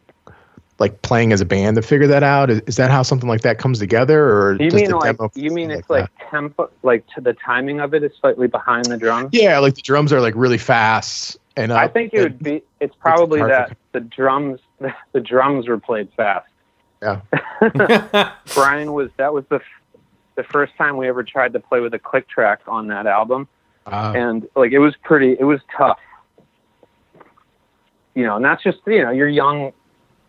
[0.78, 2.48] like playing as a band to figure that out.
[2.48, 5.72] Is, is that how something like that comes together or You mean like you mean
[5.72, 6.30] it's like that?
[6.30, 9.30] tempo, like to the timing of it is slightly behind the drums?
[9.32, 12.62] Yeah, like the drums are like really fast and I think it would be.
[12.78, 14.60] It's probably that the drums,
[15.12, 16.46] the drums were played fast.
[17.02, 17.20] Yeah.
[18.54, 19.60] Brian was that was the
[20.36, 23.48] the first time we ever tried to play with a click track on that album,
[23.86, 25.98] Uh, and like it was pretty, it was tough.
[28.14, 29.72] You know, and that's just you know, you're young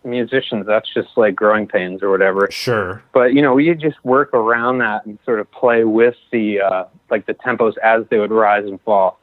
[0.03, 0.65] musicians.
[0.65, 2.49] That's just like growing pains or whatever.
[2.51, 3.03] Sure.
[3.13, 6.85] But you know, we just work around that and sort of play with the uh,
[7.09, 9.19] like the tempos as they would rise and fall.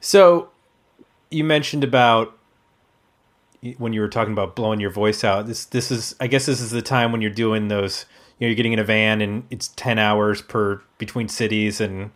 [0.00, 0.50] So
[1.30, 2.35] you mentioned about
[3.74, 5.46] when you were talking about blowing your voice out.
[5.46, 8.06] This this is I guess this is the time when you're doing those.
[8.38, 12.10] You know, you're getting in a van and it's ten hours per between cities, and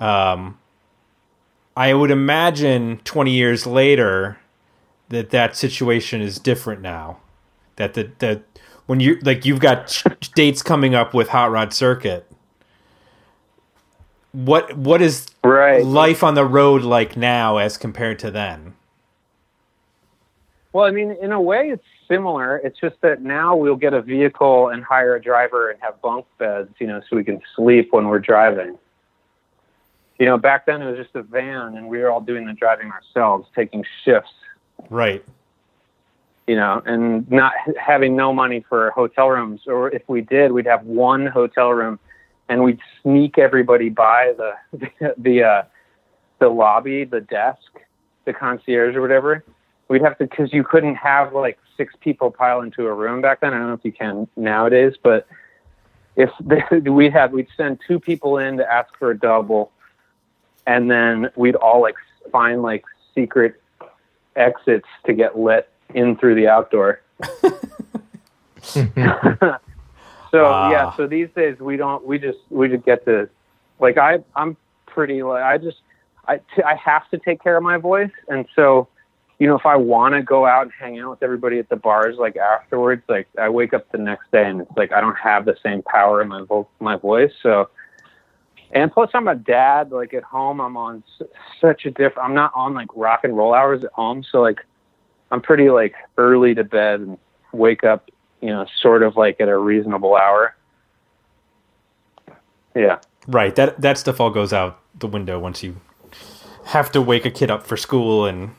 [0.00, 0.58] um,
[1.76, 4.38] I would imagine twenty years later
[5.08, 7.18] that that situation is different now.
[7.76, 8.42] That the that
[8.86, 10.02] when you like you've got
[10.34, 12.26] dates coming up with Hot Rod Circuit.
[14.32, 15.84] What what is Right.
[15.84, 18.74] life on the road like now as compared to then?
[20.78, 22.58] Well, I mean, in a way, it's similar.
[22.58, 26.24] It's just that now we'll get a vehicle and hire a driver and have bunk
[26.38, 28.78] beds, you know, so we can sleep when we're driving.
[30.20, 32.52] You know, back then it was just a van, and we were all doing the
[32.52, 34.30] driving ourselves, taking shifts.
[34.88, 35.24] Right.
[36.46, 40.66] You know, and not having no money for hotel rooms, or if we did, we'd
[40.66, 41.98] have one hotel room,
[42.48, 45.62] and we'd sneak everybody by the the uh,
[46.38, 47.80] the lobby, the desk,
[48.26, 49.42] the concierge or whatever.
[49.88, 53.40] We'd have to because you couldn't have like six people pile into a room back
[53.40, 53.54] then.
[53.54, 55.26] I don't know if you can nowadays, but
[56.16, 56.30] if
[56.84, 59.72] we had, we'd send two people in to ask for a double,
[60.66, 61.94] and then we'd all like
[62.30, 63.60] find like secret
[64.36, 67.00] exits to get let in through the outdoor.
[68.62, 70.70] so Ah.
[70.70, 72.04] yeah, so these days we don't.
[72.04, 73.28] We just we just get to
[73.80, 75.78] like I I'm pretty like I just
[76.26, 78.88] I t- I have to take care of my voice, and so
[79.38, 81.76] you know if I want to go out and hang out with everybody at the
[81.76, 85.18] bars like afterwards, like I wake up the next day and it's like I don't
[85.18, 87.68] have the same power in my vo- my voice, so.
[88.70, 89.92] And plus, I'm a dad.
[89.92, 91.26] Like at home, I'm on s-
[91.58, 92.18] such a different.
[92.18, 94.58] I'm not on like rock and roll hours at home, so like
[95.30, 97.18] I'm pretty like early to bed and
[97.52, 98.10] wake up,
[98.42, 100.54] you know, sort of like at a reasonable hour.
[102.74, 102.98] Yeah.
[103.26, 103.54] Right.
[103.54, 105.76] That that stuff all goes out the window once you
[106.66, 108.50] have to wake a kid up for school and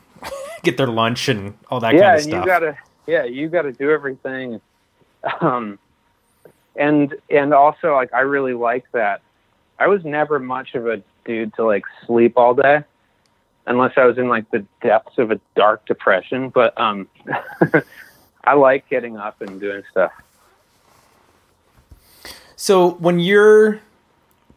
[0.62, 2.44] get their lunch and all that yeah, kind of stuff.
[2.44, 4.60] you gotta yeah, you gotta do everything.
[5.40, 5.78] Um
[6.76, 9.22] and and also like I really like that.
[9.78, 12.82] I was never much of a dude to like sleep all day
[13.66, 16.48] unless I was in like the depths of a dark depression.
[16.48, 17.08] But um
[18.44, 20.12] I like getting up and doing stuff.
[22.56, 23.80] So when you're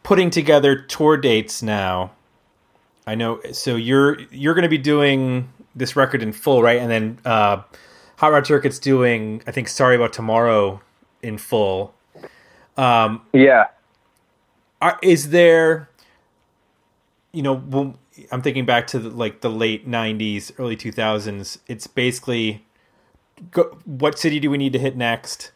[0.04, 2.12] putting together tour dates now,
[3.08, 3.40] I know.
[3.52, 6.80] So you're you're going to be doing this record in full, right?
[6.80, 7.62] And then uh,
[8.18, 10.82] Hot Rod Circuit's doing, I think, Sorry About Tomorrow
[11.22, 11.94] in full.
[12.78, 13.66] Um, Yeah.
[14.82, 15.90] are, is there
[17.32, 17.96] you know
[18.32, 22.66] i'm thinking back to the, like the late 90s early 2000s it's basically
[23.52, 25.52] go, what city do we need to hit next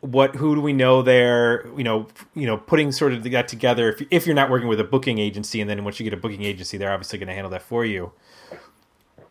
[0.00, 3.90] what who do we know there you know you know putting sort of that together
[3.92, 6.16] if, if you're not working with a booking agency and then once you get a
[6.16, 8.10] booking agency they're obviously going to handle that for you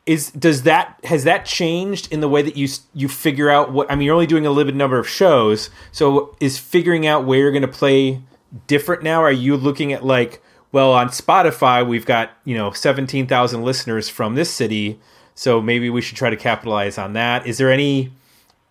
[0.07, 3.91] is does that has that changed in the way that you you figure out what
[3.91, 7.39] I mean you're only doing a limited number of shows so is figuring out where
[7.39, 8.21] you're going to play
[8.65, 10.41] different now are you looking at like
[10.71, 14.99] well on Spotify we've got you know 17,000 listeners from this city
[15.35, 18.11] so maybe we should try to capitalize on that is there any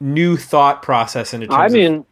[0.00, 2.06] new thought process in terms I of mean,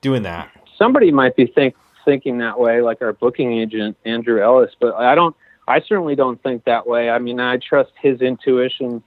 [0.00, 4.74] doing that somebody might be think, thinking that way, like our booking agent Andrew Ellis,
[4.80, 5.36] but I don't.
[5.68, 7.10] I certainly don't think that way.
[7.10, 9.02] I mean, I trust his intuition.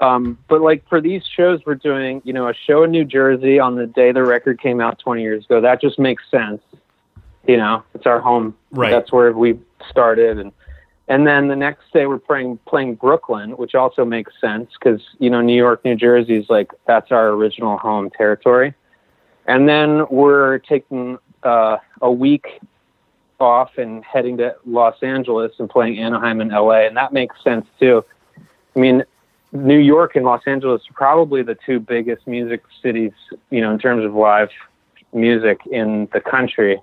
[0.00, 3.60] Um, but like for these shows, we're doing, you know, a show in New Jersey
[3.60, 5.60] on the day the record came out 20 years ago.
[5.60, 6.60] That just makes sense.
[7.46, 8.56] You know, it's our home.
[8.72, 8.90] Right.
[8.90, 10.52] That's where we started, and
[11.08, 15.30] and then the next day we're playing playing Brooklyn, which also makes sense because you
[15.30, 18.74] know New York, New Jersey is like that's our original home territory.
[19.46, 22.60] And then we're taking uh, a week
[23.40, 27.66] off and heading to Los Angeles and playing Anaheim and LA, and that makes sense
[27.78, 28.04] too.
[28.76, 29.04] I mean,
[29.52, 33.12] New York and Los Angeles are probably the two biggest music cities,
[33.50, 34.50] you know, in terms of live
[35.12, 36.80] music in the country.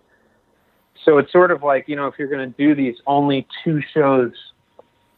[1.06, 3.82] So it's sort of like, you know, if you're going to do these only two
[3.94, 4.34] shows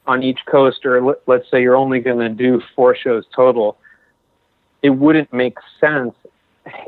[0.06, 3.78] on each coast, or let- let's say you're only going to do four shows total,
[4.84, 6.14] it wouldn't make sense,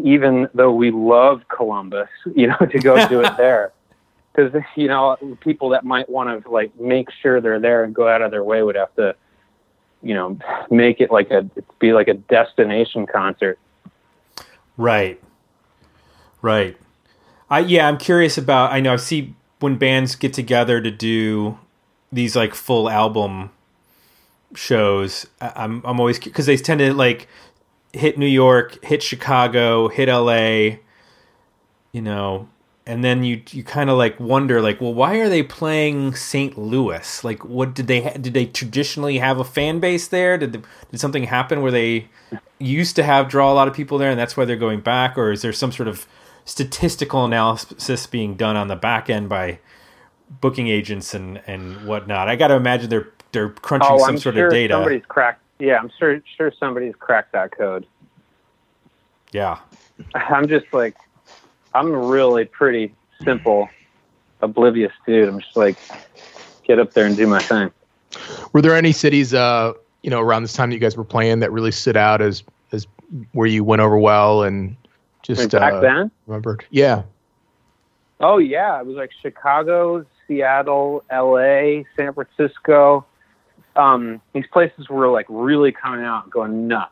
[0.03, 3.71] even though we love Columbus, you know, to go do it there.
[4.34, 8.07] Because, you know, people that might want to like make sure they're there and go
[8.07, 9.15] out of their way would have to,
[10.01, 10.38] you know,
[10.69, 13.59] make it like a, be like a destination concert.
[14.77, 15.21] Right.
[16.41, 16.77] Right.
[17.49, 18.71] I yeah, I'm curious about.
[18.71, 21.59] I know I see when bands get together to do
[22.11, 23.51] these like full album
[24.55, 25.27] shows.
[25.41, 27.27] I'm I'm always because they tend to like
[27.93, 30.79] hit New York, hit Chicago, hit L.A.
[31.91, 32.47] You know,
[32.88, 36.57] and then you you kind of like wonder like, well, why are they playing St.
[36.57, 37.23] Louis?
[37.23, 40.38] Like, what did they ha- did they traditionally have a fan base there?
[40.38, 42.07] Did the, did something happen where they
[42.59, 45.17] used to have draw a lot of people there, and that's why they're going back,
[45.17, 46.07] or is there some sort of
[46.45, 49.59] statistical analysis being done on the back end by
[50.41, 52.27] booking agents and and whatnot?
[52.27, 54.73] I got to imagine they're they're crunching Oh, some I'm sort sure of data.
[54.73, 55.41] somebody's cracked.
[55.59, 57.86] Yeah, I'm sure sure somebody's cracked that code.
[59.32, 59.59] Yeah,
[60.15, 60.95] I'm just like,
[61.74, 62.93] I'm really pretty
[63.24, 63.69] simple,
[64.41, 65.30] oblivious dude.
[65.30, 65.78] I'm just like,
[66.63, 67.72] get up there and do my thing.
[68.53, 71.39] Were there any cities, uh, you know, around this time that you guys were playing
[71.39, 72.88] that really stood out as as
[73.34, 74.76] where you went over well and
[75.24, 76.11] just back uh, then?
[76.28, 76.65] remembered?
[76.72, 77.03] Yeah.
[78.19, 83.05] Oh yeah, it was like Chicago, Seattle, L.A., San Francisco.
[83.76, 86.91] Um, these places were like really coming out, going nuts.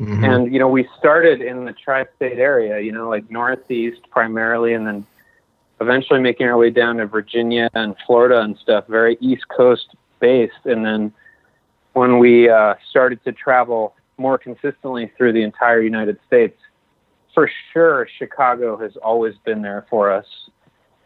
[0.00, 0.24] Mhm.
[0.24, 4.86] And you know, we started in the tri-state area, you know, like Northeast primarily, and
[4.86, 5.06] then
[5.80, 10.64] eventually making our way down to Virginia and Florida and stuff, very East Coast based.
[10.64, 11.12] And then
[11.94, 16.58] when we uh, started to travel more consistently through the entire United States,
[17.34, 20.26] for sure, Chicago has always been there for us.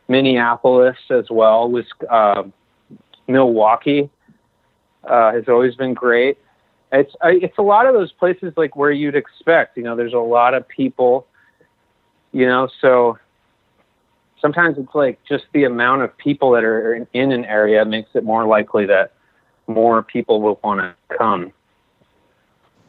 [0.09, 2.45] Minneapolis as well was uh,
[3.29, 4.11] Milwaukee
[5.05, 6.39] uh, has always been great.
[6.93, 9.77] It's I, it's a lot of those places like where you'd expect.
[9.77, 11.27] You know, there's a lot of people.
[12.33, 13.19] You know, so
[14.41, 18.11] sometimes it's like just the amount of people that are in, in an area makes
[18.15, 19.13] it more likely that
[19.67, 21.53] more people will want to come.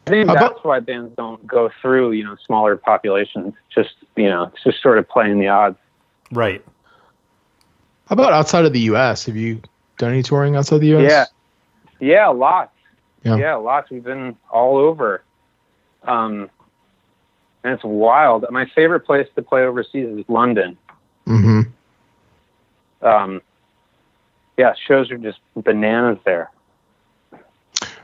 [0.08, 3.54] I think that's why bands don't go through, you know, smaller populations.
[3.74, 5.78] Just you know, it's just sort of playing the odds.
[6.32, 6.64] right.
[8.08, 9.26] How about outside of the U.S.?
[9.26, 9.62] Have you
[9.98, 11.10] done any touring outside the U.S.?
[11.10, 11.26] Yeah,
[12.06, 12.74] yeah, lots.
[13.24, 13.38] Yeah.
[13.38, 13.56] Yeah.
[13.56, 13.90] lots.
[13.90, 15.24] We've been all over.
[16.04, 16.50] Um,
[17.64, 18.46] and it's wild.
[18.50, 20.78] My favorite place to play overseas is London.
[21.28, 23.06] Mm-hmm.
[23.06, 23.42] Um,
[24.58, 26.52] yeah, shows are just bananas there.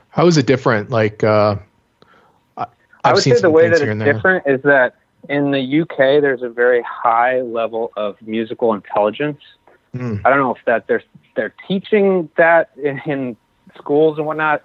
[0.10, 0.90] How is it different?
[0.90, 1.58] Like, uh,
[2.58, 2.68] I, I
[3.04, 4.96] I've would say the way that it's different is that
[5.30, 9.42] in the UK there's a very high level of musical intelligence.
[9.96, 10.22] Mm.
[10.26, 11.04] I don't know if that they're
[11.36, 13.38] they're teaching that in, in
[13.78, 14.64] schools and whatnot,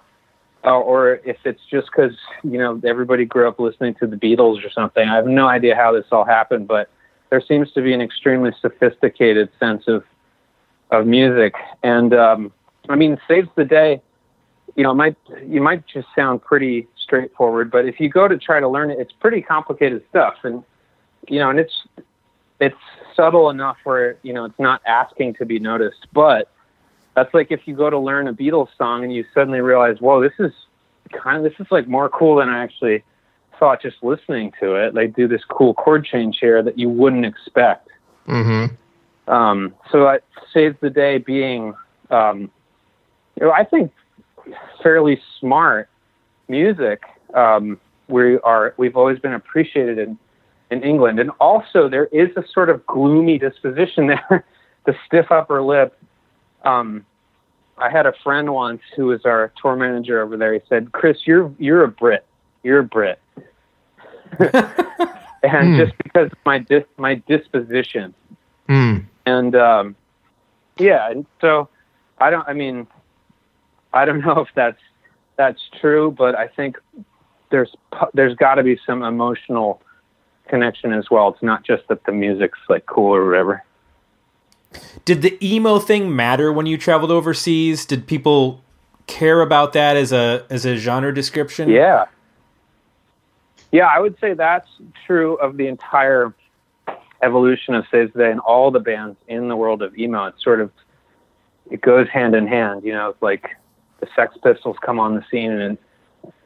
[0.65, 4.65] uh, or if it's just because you know everybody grew up listening to the Beatles
[4.65, 5.07] or something.
[5.07, 6.89] I have no idea how this all happened, but
[7.29, 10.03] there seems to be an extremely sophisticated sense of
[10.91, 12.51] of music, and um,
[12.89, 14.01] I mean, saves the day.
[14.75, 18.37] You know, it might you might just sound pretty straightforward, but if you go to
[18.37, 20.63] try to learn it, it's pretty complicated stuff, and
[21.27, 21.73] you know, and it's
[22.59, 22.75] it's
[23.15, 26.07] subtle enough where you know it's not asking to be noticed.
[26.13, 26.49] But
[27.15, 30.21] that's like if you go to learn a Beatles song and you suddenly realize, whoa,
[30.21, 30.51] this is
[31.11, 33.03] kind of this is like more cool than I actually
[33.59, 34.93] thought just listening to it.
[34.93, 37.89] They do this cool chord change here that you wouldn't expect.
[38.27, 39.31] Mm-hmm.
[39.31, 41.73] Um, so it saves the day being,
[42.09, 42.51] um,
[43.39, 43.91] you know, I think
[44.81, 45.89] fairly smart
[46.47, 47.03] music.
[47.33, 50.17] Um, we are we've always been appreciated in
[50.69, 54.45] in England, and also there is a sort of gloomy disposition there,
[54.85, 55.97] the stiff upper lip.
[56.63, 57.05] Um,
[57.77, 60.53] I had a friend once who was our tour manager over there.
[60.53, 62.25] He said, "Chris, you're you're a Brit.
[62.63, 63.19] You're a Brit."
[64.39, 64.53] and
[65.43, 65.77] Hmm.
[65.77, 68.13] just because of my dis- my disposition,
[68.69, 69.05] Mm.
[69.25, 69.95] and um,
[70.77, 71.67] yeah, and so
[72.19, 72.47] I don't.
[72.47, 72.87] I mean,
[73.93, 74.79] I don't know if that's
[75.35, 76.77] that's true, but I think
[77.49, 79.81] there's pu- there's got to be some emotional
[80.47, 81.29] connection as well.
[81.29, 83.63] It's not just that the music's like cool or whatever.
[85.05, 87.85] Did the emo thing matter when you traveled overseas?
[87.85, 88.61] Did people
[89.07, 91.69] care about that as a as a genre description?
[91.69, 92.05] Yeah,
[93.73, 94.69] yeah, I would say that's
[95.05, 96.33] true of the entire
[97.23, 100.27] evolution of Saves the Day and all the bands in the world of emo.
[100.27, 100.71] It's sort of
[101.71, 102.83] it goes hand in hand.
[102.83, 103.49] You know, it's like
[103.99, 105.77] the Sex Pistols come on the scene and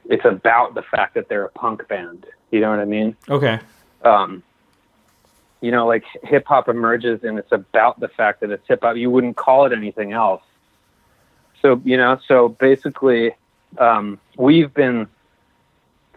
[0.09, 2.25] it's about the fact that they're a punk band.
[2.51, 3.15] You know what I mean?
[3.27, 3.59] Okay.
[4.03, 4.41] um,
[5.61, 8.95] you know, like hip hop emerges and it's about the fact that it's hip hop.
[8.95, 10.43] You wouldn't call it anything else.
[11.61, 13.33] So, you know, so basically,
[13.77, 15.07] um, we've been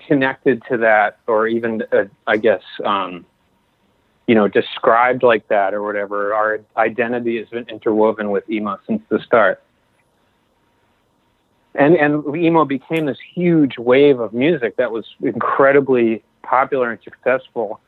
[0.07, 3.24] connected to that or even, uh, I guess, um,
[4.26, 6.34] you know, described like that or whatever.
[6.34, 9.62] Our identity has been interwoven with emo since the start.
[11.74, 17.80] And, and emo became this huge wave of music that was incredibly popular and successful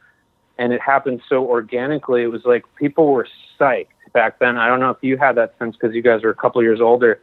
[0.62, 2.22] and it happened so organically.
[2.22, 3.26] It was like people were
[3.58, 4.56] psyched back then.
[4.56, 6.80] I don't know if you had that sense because you guys are a couple years
[6.80, 7.20] older,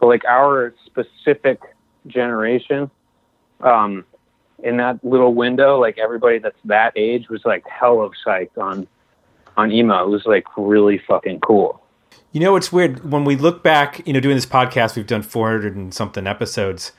[0.00, 1.60] but like our specific
[2.06, 2.90] generation,
[3.60, 4.04] um,
[4.62, 8.86] in that little window, like everybody that's that age was like hell of psyched on
[9.56, 10.04] on emo.
[10.04, 11.80] It was like really fucking cool.
[12.32, 14.06] You know, it's weird when we look back.
[14.06, 16.92] You know, doing this podcast, we've done four hundred and something episodes.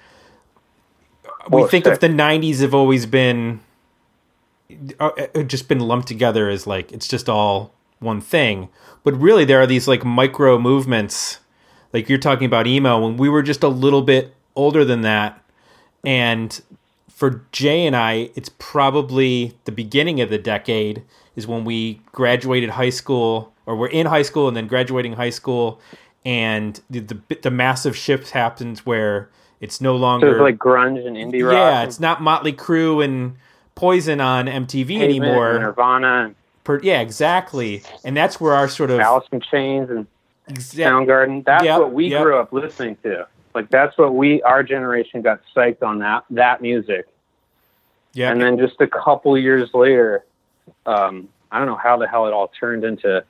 [1.49, 1.93] We Oh, think sick.
[1.93, 3.59] of the '90s have always been
[4.99, 8.69] Uh, uh, uh, just been lumped together as like it's just all one thing.
[9.03, 11.39] But really, there are these like micro movements.
[11.93, 15.41] Like you're talking about emo when we were just a little bit older than that,
[16.03, 16.61] and
[17.09, 21.03] for Jay and I, it's probably the beginning of the decade
[21.37, 25.29] is when we graduated high school or we're in high school and then graduating high
[25.29, 25.79] school
[26.25, 29.29] and the the, the massive shift happens where
[29.61, 31.53] it's no So longer it's like grunge and indie rock.
[31.53, 33.37] yeah, it's not Motley Crue and
[33.75, 35.51] Poison on MTV Pavement anymore.
[35.51, 37.83] and Nirvana Per, yeah, exactly.
[38.03, 40.07] And that's where our sort of Alice in Chains and
[40.49, 41.45] exa- Soundgarden.
[41.45, 42.23] That's Yep, what we yep.
[42.23, 43.27] grew up listening to.
[43.53, 47.05] Like that's what we our generation got psyched on that that music.
[48.13, 50.25] yeah, And then just a couple years later,
[50.85, 53.23] um, I don't know how the hell it all turned into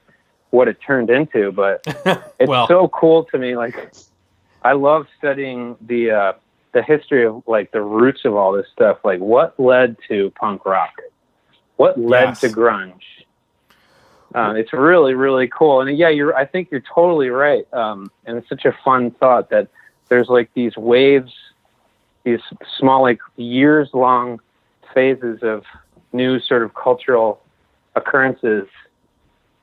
[0.52, 1.82] what it turned into, but
[2.40, 3.58] it's Well- so cool to me.
[3.58, 3.94] Like
[4.64, 6.34] I love studying the uh,
[6.76, 9.00] the history of like the roots of all this stuff.
[9.04, 10.92] Like what led to punk rock?
[11.78, 12.42] What led Yes.
[12.42, 13.02] to grunge?
[14.36, 15.80] Uh, it's really really cool.
[15.82, 16.36] And yeah, you're.
[16.36, 17.66] I think you're totally right.
[17.74, 19.70] Um, and it's such a fun thought that
[20.10, 21.32] there's like these waves,
[22.26, 22.42] these
[22.78, 24.42] small like years long
[24.94, 25.64] phases of
[26.12, 27.42] new sort of cultural
[27.96, 28.68] occurrences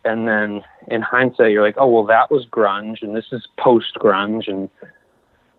[0.04, 3.94] and then in hindsight you're like oh well that was grunge and this is post
[3.96, 4.68] grunge and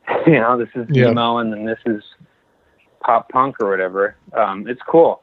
[0.28, 1.10] you know this is Yeah.
[1.12, 2.04] emo and then this is
[3.02, 5.22] pop punk or whatever um, it's cool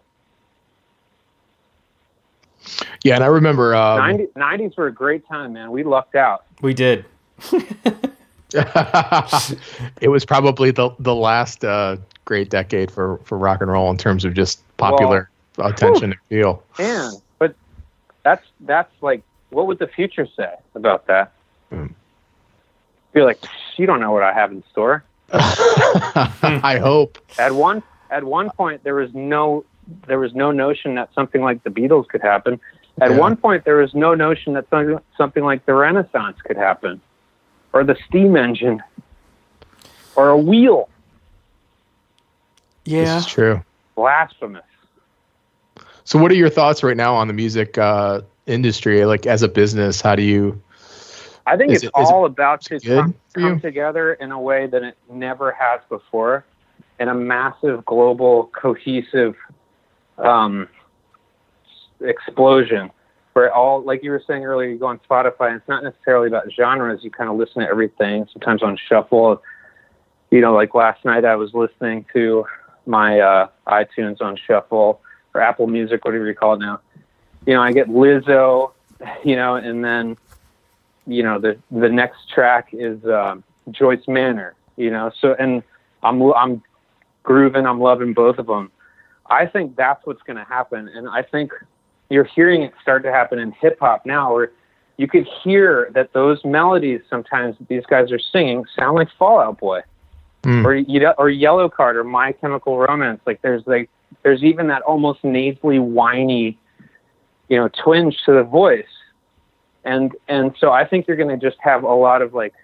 [3.02, 3.74] Yeah, and I remember.
[3.74, 7.04] Um, 90, 90s were a great time man we lucked out we did.
[8.52, 13.96] it was probably the the last uh, great decade for for rock and roll in
[13.96, 16.62] terms of just popular attention and feel.
[16.78, 17.54] man but
[18.24, 21.32] that's that's like what would the future say about that
[21.70, 21.86] Hmm.
[23.12, 23.42] Be like
[23.76, 27.18] you don't know what i have in store I hope.
[27.38, 29.64] at one at one point there was no
[30.06, 32.60] there was no notion that something like the Beatles could happen.
[33.00, 33.16] At Yeah.
[33.18, 37.00] one point there was no notion that something something like the Renaissance could happen,
[37.72, 38.82] or the steam engine,
[40.16, 40.88] or a wheel.
[42.84, 43.14] Yeah.
[43.14, 43.62] This is true.
[43.94, 44.64] Blasphemous.
[46.04, 49.04] So, what are your thoughts right now on the music uh, industry?
[49.04, 50.60] Like, as a business, how do you?
[51.50, 54.84] I think Is it's it all about to come, come together in a way that
[54.84, 56.44] it never has before,
[57.00, 59.34] in a massive global cohesive
[60.18, 60.68] um,
[62.00, 62.92] explosion.
[63.32, 66.28] Where all, like you were saying earlier, you go on Spotify, and it's not necessarily
[66.28, 67.02] about genres.
[67.02, 68.28] You kind of listen to everything.
[68.32, 69.42] Sometimes on shuffle.
[70.30, 72.44] You know, like last night, I was listening to
[72.86, 75.00] my uh, iTunes on shuffle
[75.34, 76.80] or Apple Music, whatever you call it now.
[77.44, 78.72] You know, I get Lizzo,
[79.24, 80.16] you know, and then
[81.10, 84.54] you know the the next track is um, Joyce Manor.
[84.76, 85.62] You know, so and
[86.02, 86.62] I'm I'm
[87.22, 87.66] grooving.
[87.66, 88.70] I'm loving both of them.
[89.26, 91.52] I think that's what's going to happen, and I think
[92.08, 94.50] you're hearing it start to happen in hip hop now, where
[94.96, 99.38] you could hear that those melodies sometimes that these guys are singing sound like Fall
[99.38, 99.82] Out Boy
[100.44, 100.66] Hmm.
[100.66, 103.20] or you know, or Yellowcard or My Chemical Romance.
[103.26, 103.90] Like there's like
[104.22, 106.58] there's even that almost nasally whiny,
[107.48, 108.88] you know, twinge to the voice,
[109.84, 112.54] and and so I think you're going to just have a lot of like,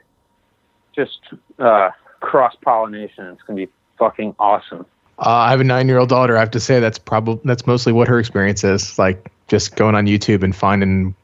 [0.95, 1.21] just
[1.59, 1.91] uh,
[2.21, 3.27] cross pollination.
[3.27, 4.87] It's going to be fucking awesome.
[5.19, 6.37] Uh, I have a nine-year-old daughter.
[6.37, 8.99] I have to say that's probably that's mostly what her experience is.
[8.99, 11.15] Like, just going on YouTube and finding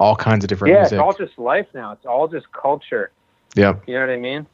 [0.00, 1.92] all kinds of different Yeah, it's all just life now.
[1.92, 3.10] It's all just culture.
[3.54, 3.76] yeah.
[3.86, 4.46] You know what I mean?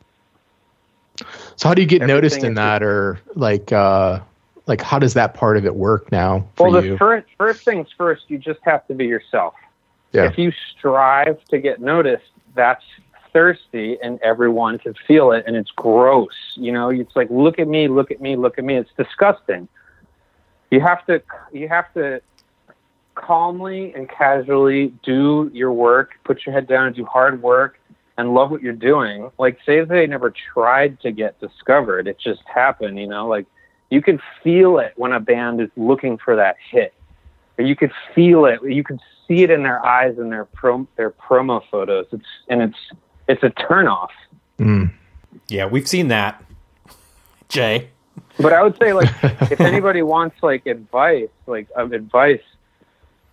[1.56, 4.20] So, how do you get Everything noticed in that, or like, uh,
[4.66, 6.96] like, how does that part of it work now for Well, the you?
[6.98, 9.54] first first things first, you just have to be yourself.
[10.12, 10.24] Yeah.
[10.24, 12.84] If you strive to get noticed, that's
[13.32, 16.32] thirsty, and everyone can feel it, and it's gross.
[16.54, 18.76] You know, it's like look at me, look at me, look at me.
[18.76, 19.68] It's disgusting.
[20.70, 22.22] You have to you have to
[23.14, 27.78] calmly and casually do your work, put your head down, and do hard work,
[28.16, 29.30] and love what you're doing.
[29.38, 32.98] Like say they never tried to get discovered, it just happened.
[32.98, 33.46] You know, like
[33.90, 36.94] you can feel it when a band is looking for that hit.
[37.58, 38.60] Or you could feel it.
[38.62, 42.06] You could see it in their eyes and their pro, their promo photos.
[42.12, 42.78] It's and it's
[43.28, 44.10] it's a turnoff.
[44.58, 44.92] Mm.
[45.48, 46.42] Yeah, we've seen that.
[47.48, 47.90] Jay.
[48.38, 49.08] But I would say like
[49.50, 52.42] if anybody wants like advice, like of advice,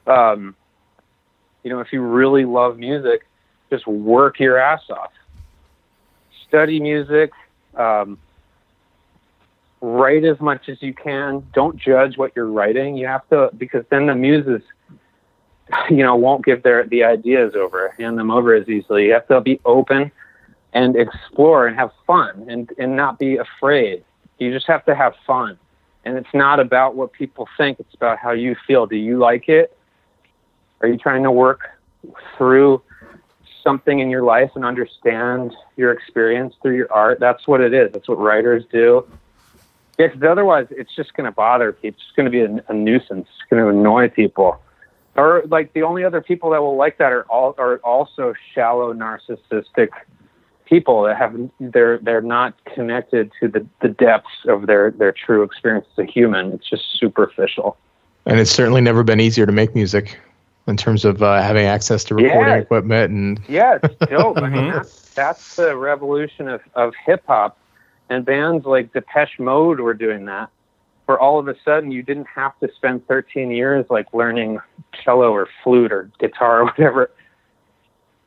[0.07, 0.55] Um,
[1.63, 3.25] you know, if you really love music,
[3.69, 5.11] just work your ass off.
[6.47, 7.31] Study music.
[7.75, 8.17] Um,
[9.83, 11.45] write as much as you can.
[11.53, 12.95] Don't judge what you're writing.
[12.95, 14.61] You have to because then the muses,
[15.89, 19.07] you know, won't give their the ideas over, hand them over as easily.
[19.07, 20.09] You have to be open
[20.71, 24.05] and explore and have fun and and not be afraid.
[24.39, 25.59] You just have to have fun.
[26.05, 28.85] And it's not about what people think, it's about how you feel.
[28.85, 29.77] Do you like it?
[30.79, 31.61] Are you trying to work
[32.37, 32.81] through
[33.63, 37.19] something in your life and understand your experience through your art?
[37.19, 37.91] That's what it is.
[37.91, 39.05] That's what writers do.
[39.99, 41.99] Yeah, because otherwise it's just going to bother people.
[41.99, 43.27] It's going to be a, a nuisance.
[43.29, 44.59] It's going to annoy people.
[45.15, 48.93] Or like the only other people that will like that are all are also shallow,
[48.93, 49.89] narcissistic
[50.65, 55.43] people that have they're they're not connected to the, the depths of their their true
[55.43, 56.53] experience as a human.
[56.53, 57.77] It's just superficial.
[58.25, 60.19] And it's certainly never been easier to make music
[60.65, 62.59] in terms of uh, having access to recording Yeah.
[62.59, 64.37] equipment and Yeah, it's dope.
[64.37, 64.73] I mean, Mhm.
[64.73, 67.57] that's, that's the revolution of, of hip hop.
[68.09, 70.49] And bands like Depeche Mode were doing that.
[71.05, 74.59] Where all of a sudden you didn't have to spend 13 years like learning
[75.03, 77.11] cello or flute or guitar or whatever.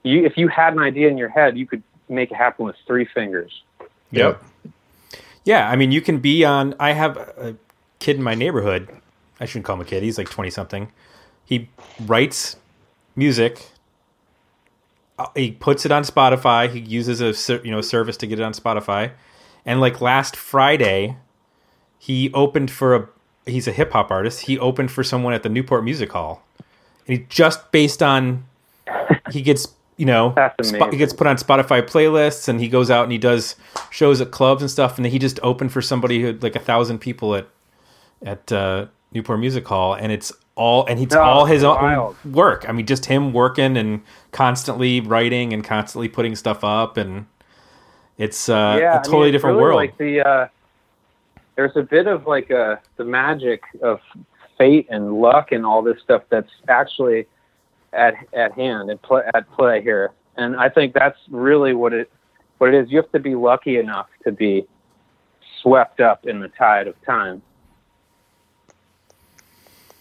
[0.03, 2.77] You, if you had an idea in your head, you could make it happen with
[2.87, 3.62] three fingers.
[4.11, 4.43] Yep.
[5.45, 6.74] Yeah, I mean, you can be on.
[6.79, 7.57] I have a
[7.99, 8.89] kid in my neighborhood.
[9.41, 10.03] I shouldn't call him a kid.
[10.03, 10.91] He's like twenty something.
[11.45, 11.68] He
[12.05, 12.57] writes
[13.14, 13.70] music.
[15.18, 16.68] Uh, He puts it on Spotify.
[16.68, 19.12] He uses a you know service to get it on Spotify.
[19.67, 21.17] And like last Friday,
[21.99, 23.09] he opened for a.
[23.45, 24.43] He's a hip hop artist.
[24.43, 26.43] He opened for someone at the Newport Music Hall.
[27.07, 28.45] And he just based on
[29.31, 30.35] he gets you know
[30.91, 33.55] he gets put on Spotify playlists and he goes out and he does
[33.91, 36.57] shows at clubs and stuff and then he just opened for somebody who had like
[36.57, 37.47] a thousand people at
[38.23, 42.69] at uh, Newport Music Hall and it's all and it's Oh, all his own work.
[42.69, 44.03] I mean, just him working and
[44.33, 47.27] constantly writing and constantly putting stuff up and
[48.19, 49.77] it's uh, yeah, a totally I mean, different really world.
[49.77, 50.49] Like the uh,
[51.57, 54.01] there's a bit of like uh the magic of
[54.59, 57.27] fate and luck and all this stuff that's actually
[57.93, 60.12] at at hand and play, at play here.
[60.37, 62.11] And I think that's really what it
[62.59, 62.91] what it is.
[62.91, 64.67] You have to be lucky enough to be
[65.61, 67.43] swept up in the tide of time.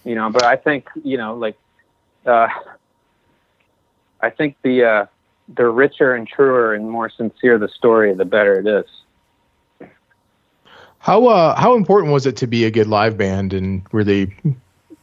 [0.04, 1.58] You know, but I think you know, like,
[2.26, 2.48] uh,
[4.22, 5.06] I think the uh,
[5.48, 9.90] the richer and truer and more sincere the story, the better it is.
[11.00, 14.36] how uh how important was it to be a good live band and really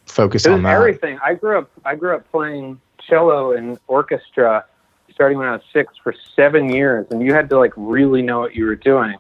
[0.07, 0.74] focus on that?
[0.74, 1.18] everything.
[1.24, 1.70] I grew up.
[1.84, 4.64] I grew up playing cello and orchestra,
[5.12, 8.40] starting when I was six for seven years, and you had to like really know
[8.40, 9.16] what you were doing.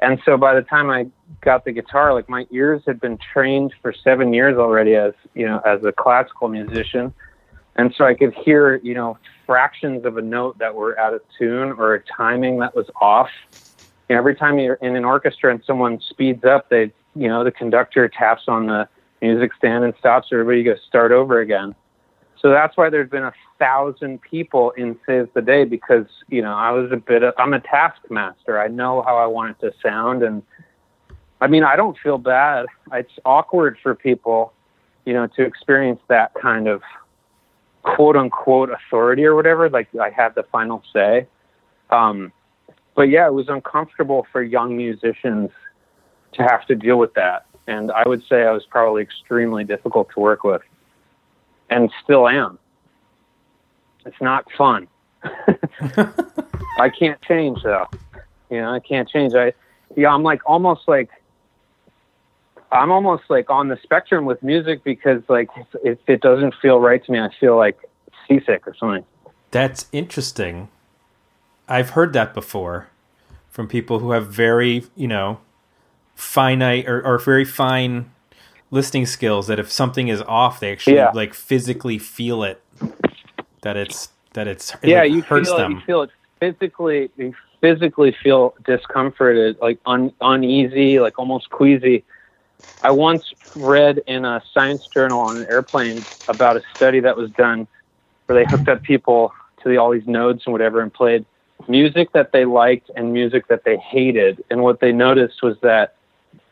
[0.00, 1.06] And so by the time I
[1.40, 5.46] got the guitar, like my ears had been trained for seven years already as you
[5.46, 7.12] know as a classical musician,
[7.76, 11.20] and so I could hear you know fractions of a note that were out of
[11.38, 13.30] tune or a timing that was off.
[14.08, 17.44] You know, every time you're in an orchestra and someone speeds up, they you know
[17.44, 18.88] the conductor taps on the
[19.22, 21.74] music stand and stops everybody goes start over again.
[22.40, 26.52] So that's why there's been a thousand people in saves the day because you know
[26.52, 28.60] i was a bit of i'm a taskmaster.
[28.60, 30.22] I know how i want it to sound.
[30.22, 30.42] And
[31.40, 32.66] i mean i don't feel bad.
[32.92, 34.52] It's awkward for people
[35.06, 36.82] you know to experience that kind of
[37.94, 41.26] quote unquote authority or whatever like i have the final say
[41.90, 42.32] um
[42.94, 45.50] but yeah it was uncomfortable for young musicians
[46.32, 50.10] to have to deal with that and I would say I was probably extremely difficult
[50.14, 50.62] to work with,
[51.70, 52.58] and still am.
[54.04, 54.86] It's not fun.
[56.78, 57.88] I can't change though.
[58.50, 59.34] You know, I can't change.
[59.34, 59.52] I,
[59.96, 61.10] yeah, I'm like almost like,
[62.72, 65.48] I'm almost like on the spectrum with music because like
[65.84, 67.78] if, it doesn't feel right to me, I feel like
[68.26, 69.04] seasick or something.
[69.50, 70.68] That's interesting.
[71.68, 72.88] I've heard that before
[73.50, 75.38] from people who have very, you know,
[76.14, 78.10] finite or, or very fine
[78.70, 81.10] listening skills that if something is off, they actually Yeah.
[81.14, 82.62] like physically feel it.
[83.62, 85.72] That it's that it's it, yeah, like, you hurts feel them.
[85.72, 85.74] it.
[85.76, 86.10] You feel it
[86.40, 87.10] physically.
[87.16, 92.04] You physically feel discomforted, like un, uneasy, like almost queasy.
[92.82, 97.30] I once read in a science journal on an airplane about a study that was
[97.30, 97.66] done
[98.26, 99.32] where they hooked up people
[99.62, 101.24] to the, all these nodes and whatever and played
[101.68, 104.44] music that they liked and music that they hated.
[104.50, 105.94] And what they noticed was that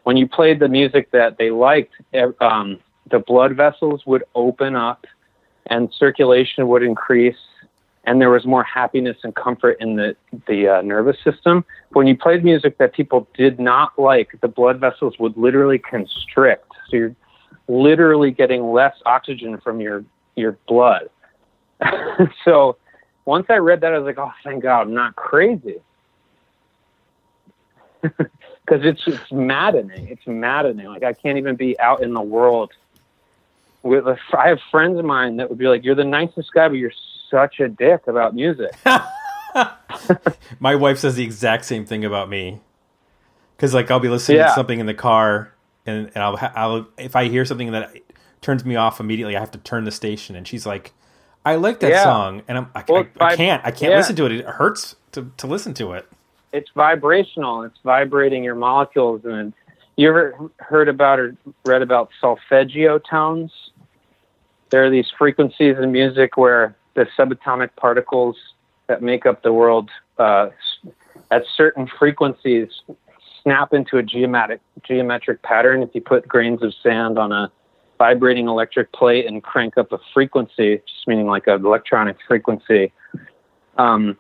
[0.05, 1.95] when you played the music that they liked,
[2.41, 2.81] um,
[3.11, 5.07] the blood vessels would open up
[5.67, 7.37] and circulation would increase
[8.07, 11.65] and there was more happiness and comfort in the the uh, nervous system.
[11.91, 15.79] But When you played music that people did not like, the blood vessels would literally
[15.79, 16.71] constrict.
[16.89, 17.17] So you're
[17.69, 20.05] literally getting less oxygen from your
[20.37, 21.09] your blood.
[22.45, 22.77] so
[23.25, 25.77] once I read that, I was like, oh, thank God, I'm not crazy.
[28.67, 30.09] Because it's it's maddening.
[30.09, 30.87] It's maddening.
[30.87, 32.73] Like I can't even be out in the world
[33.83, 34.07] with.
[34.07, 36.79] A, I have friends of mine that would be like, "You're the nicest guy, but
[36.79, 36.91] you're
[37.35, 38.71] such a dick about music."
[40.61, 42.61] My wife says the exact same thing about me.
[43.57, 45.53] Because like I'll be listening to something in the car,
[45.87, 47.95] and, and I'll, I'll if I hear something that
[48.41, 50.35] turns me off immediately, I have to turn the station.
[50.37, 50.93] And she's like,
[51.45, 52.03] "I like that Yeah.
[52.03, 53.99] song," and I'm I, Well, I, I I- can't I can't yeah.
[53.99, 54.33] listen to it.
[54.33, 56.07] It hurts to to listen to it.
[56.53, 57.63] it's vibrational.
[57.63, 59.23] It's vibrating your molecules.
[59.25, 59.53] And
[59.97, 63.53] you ever heard about or read about solfeggio tones?
[64.71, 68.37] There are these frequencies in music where the subatomic particles
[68.87, 70.49] that make up the world uh,
[71.31, 72.69] at certain frequencies
[73.43, 75.83] snap into a geometric geometric pattern.
[75.83, 77.51] If you put grains of sand on a
[77.99, 82.93] vibrating electric plate and crank up a frequency, just meaning like an electronic frequency,
[83.79, 84.17] um,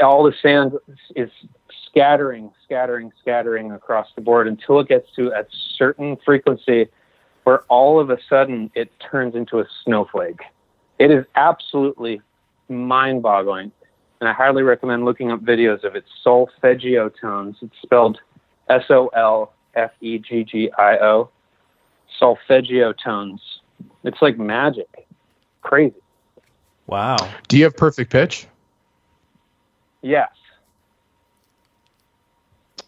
[0.00, 0.72] all the sand
[1.14, 1.30] is
[1.88, 5.44] scattering, scattering, scattering across the board until it gets to a
[5.76, 6.88] certain frequency
[7.44, 10.40] where all of a sudden it turns into a snowflake.
[10.98, 12.20] It is absolutely
[12.68, 13.72] mind boggling.
[14.20, 16.04] And I highly recommend looking up videos of it.
[16.24, 17.56] Solfeggio tones.
[17.60, 18.18] It's spelled
[18.68, 21.28] S O L F E G G I O.
[22.18, 23.40] Solfeggio tones.
[24.04, 25.06] It's like magic.
[25.60, 25.94] Crazy.
[26.86, 27.16] Wow.
[27.48, 28.46] Do you have perfect pitch?
[30.00, 30.30] Yes.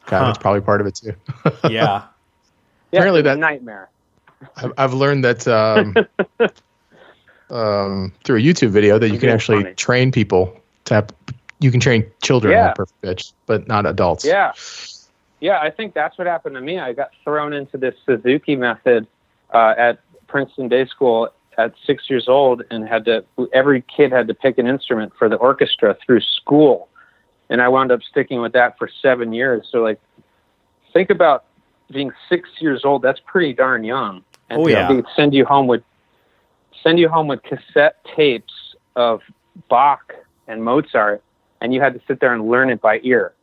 [0.06, 0.26] God, Huh.
[0.26, 1.12] that's probably part of it too.
[1.68, 2.04] Yeah.
[2.90, 3.90] Yeah, Apparently it's a that- nightmare.
[4.56, 5.94] I've, I've learned that um,
[7.50, 9.74] um, through a YouTube video that you can actually funny.
[9.74, 11.08] train people to have.
[11.60, 12.68] You can train children Yeah.
[12.68, 14.24] have perfect pitch, but not adults.
[14.24, 14.52] Yeah.
[15.40, 16.78] Yeah, I think that's what happened to me.
[16.80, 19.06] I got thrown into this Suzuki method
[19.54, 24.26] uh, at Princeton Day School at six years old and had to, every kid had
[24.28, 26.88] to pick an instrument for the orchestra through school.
[27.50, 29.66] And I wound up sticking with that for seven years.
[29.70, 30.00] So, like,
[30.92, 31.44] think about
[31.90, 33.02] being six years old.
[33.02, 34.22] That's pretty darn young.
[34.50, 34.92] And Oh, yeah.
[34.92, 35.82] They'd send you home with,
[36.82, 38.52] send you home with cassette tapes
[38.96, 39.20] of
[39.68, 40.14] Bach
[40.46, 41.22] and Mozart,
[41.60, 43.34] and you had to sit there and learn it by ear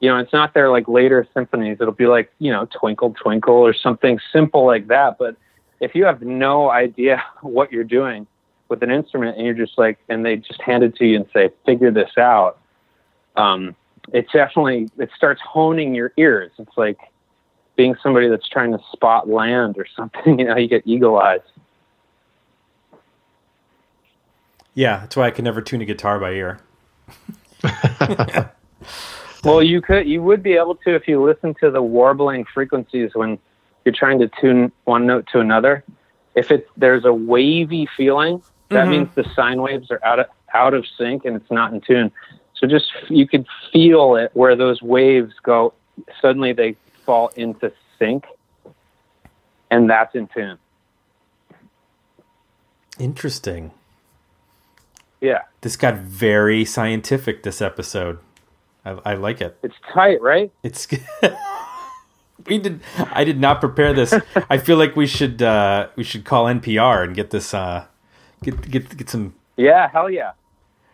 [0.00, 1.78] you know, it's not their like later symphonies.
[1.80, 5.18] It'll be like, you know, Twinkle Twinkle or something simple like that.
[5.18, 5.36] But
[5.80, 8.26] if you have no idea what you're doing
[8.68, 11.26] with an instrument and you're just like, and they just hand it to you and
[11.32, 12.58] say, figure this out,
[13.36, 13.74] um,
[14.12, 16.52] it definitely, it starts honing your ears.
[16.58, 16.98] It's like
[17.76, 21.40] being somebody that's trying to spot land or something, you know, you get eagle eyes.
[24.78, 25.00] Yeah.
[25.00, 26.60] That's why I can never tune a guitar by ear.
[29.44, 33.10] Well, you could, you would be able to if you listen to the warbling frequencies
[33.14, 33.38] when
[33.84, 35.84] you're trying to tune one note to another.
[36.34, 38.90] If it there's a wavy feeling, that Mhm.
[38.90, 42.10] means the sine waves are out of out of sync and it's not in tune.
[42.54, 45.72] So just you could feel it where those waves go.
[46.20, 46.74] Suddenly they
[47.06, 48.24] fall into sync,
[49.70, 50.58] and that's in tune.
[52.98, 53.70] Interesting.
[55.20, 58.18] Yeah, This got very scientific this episode.
[58.84, 59.58] I, I like it.
[59.62, 60.52] it's tight, right?
[60.62, 60.86] It's
[62.46, 62.80] we did.
[62.96, 64.14] I did not prepare this.
[64.50, 67.86] I feel like we should uh, we should call NPR and get this uh,
[68.42, 69.34] get get get some.
[69.56, 70.32] Yeah, hell yeah,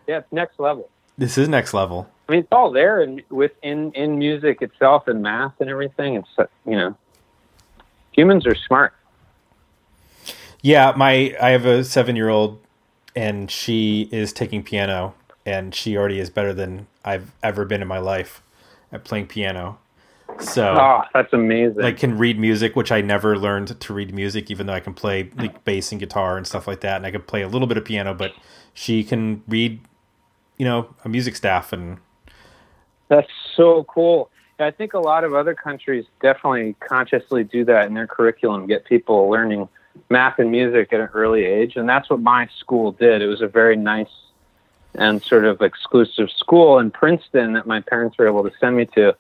[0.07, 0.89] yeah, it's next level.
[1.19, 2.11] This is next level.
[2.27, 6.15] I mean, it's all there and within in music itself and math and everything.
[6.15, 6.97] It's uh, you know,
[8.13, 8.95] humans are smart.
[10.63, 12.59] Yeah, my I have a seven year old,
[13.15, 15.15] and she is taking piano,
[15.47, 18.43] and she already is better than I've ever been in my life
[18.93, 19.79] at playing piano.
[20.41, 20.75] So.
[20.77, 21.83] Oh, that's amazing.
[21.83, 24.95] like can read music, which I never learned to read music, even though I can
[24.95, 27.69] play like bass and guitar and stuff like that, and I can play a little
[27.69, 28.15] bit of piano.
[28.15, 28.33] But
[28.73, 29.81] she can read,
[30.57, 31.99] you know, a music staff, and
[33.09, 34.31] that's so cool.
[34.59, 38.85] I think a lot of other countries definitely consciously do that in their curriculum, get
[38.85, 39.69] people learning
[40.09, 43.23] math and music at an early age, and that's what my school did.
[43.23, 44.09] It was a very nice
[44.95, 48.87] and sort of exclusive school in Princeton that my parents were able to send me
[48.95, 49.17] to.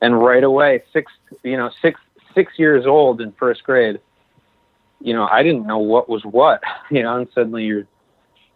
[0.00, 1.12] And right away, six,
[1.42, 2.00] you know, six
[2.34, 4.00] six years old in first grade,
[5.00, 7.86] you know, I didn't know what was what, you know, and suddenly you're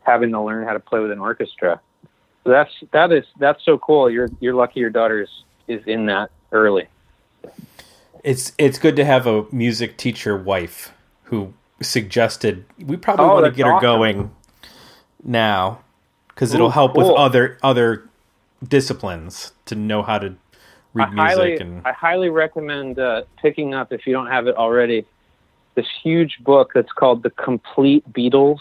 [0.03, 1.81] having to learn how to play with an orchestra.
[2.45, 4.11] So that's that is that's so cool.
[4.11, 5.31] You're you're lucky your daughter is,
[5.69, 6.87] is in that early.
[8.23, 10.93] it's it's good to have a music teacher wife
[11.27, 14.31] who suggested we probably Oh, want to get her going
[15.23, 15.81] now
[16.29, 18.09] because it'll help with other other
[18.67, 20.35] disciplines to know how to
[20.95, 24.47] read I music highly and I highly recommend uh, picking up if you don't have
[24.47, 25.05] it already.
[25.75, 28.61] this huge book that's called The Complete Beatles.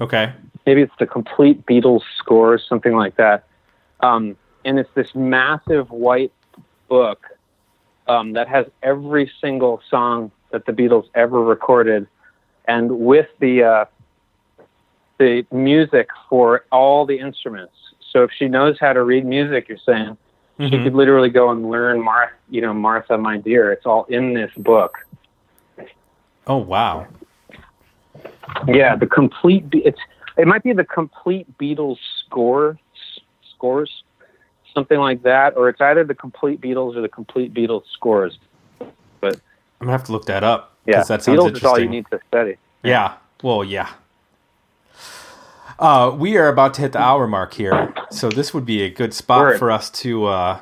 [0.00, 0.32] Okay.
[0.66, 3.44] Maybe it's The Complete Beatles Scores, something like that.
[4.00, 6.32] Um, and it's this massive white
[6.88, 7.24] book
[8.06, 12.06] um, that has every single song that the Beatles ever recorded,
[12.66, 13.84] and with the uh,
[15.18, 17.74] the music for all the instruments.
[18.12, 20.16] So if she knows how to read music, you're saying
[20.58, 20.84] she Mhm.
[20.84, 23.72] could literally go and learn Martha, you know, Martha, my dear.
[23.72, 24.98] It's all in this book.
[26.46, 27.06] Oh wow.
[28.66, 29.64] Yeah, the complete.
[29.72, 30.00] It's
[30.36, 32.76] it might be the complete Beatles scores
[33.54, 34.04] scores,
[34.74, 38.38] something like that, or it's either the complete Beatles or the complete Beatles scores.
[39.80, 40.74] I'm gonna have to look that up.
[40.86, 41.56] yeah, that sounds Beatles interesting.
[41.56, 42.56] is all you need to study.
[42.82, 43.14] Yeah.
[43.42, 43.90] Well, yeah.
[45.78, 48.88] Uh, we are about to hit the hour mark here, so this would be a
[48.88, 49.58] good spot Word.
[49.58, 50.60] for us to uh,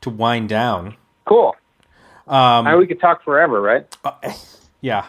[0.00, 0.96] to wind down.
[1.24, 1.54] Cool.
[2.26, 3.96] Um, I, we could talk forever, right?
[4.04, 4.32] uh,
[4.80, 5.06] yeah,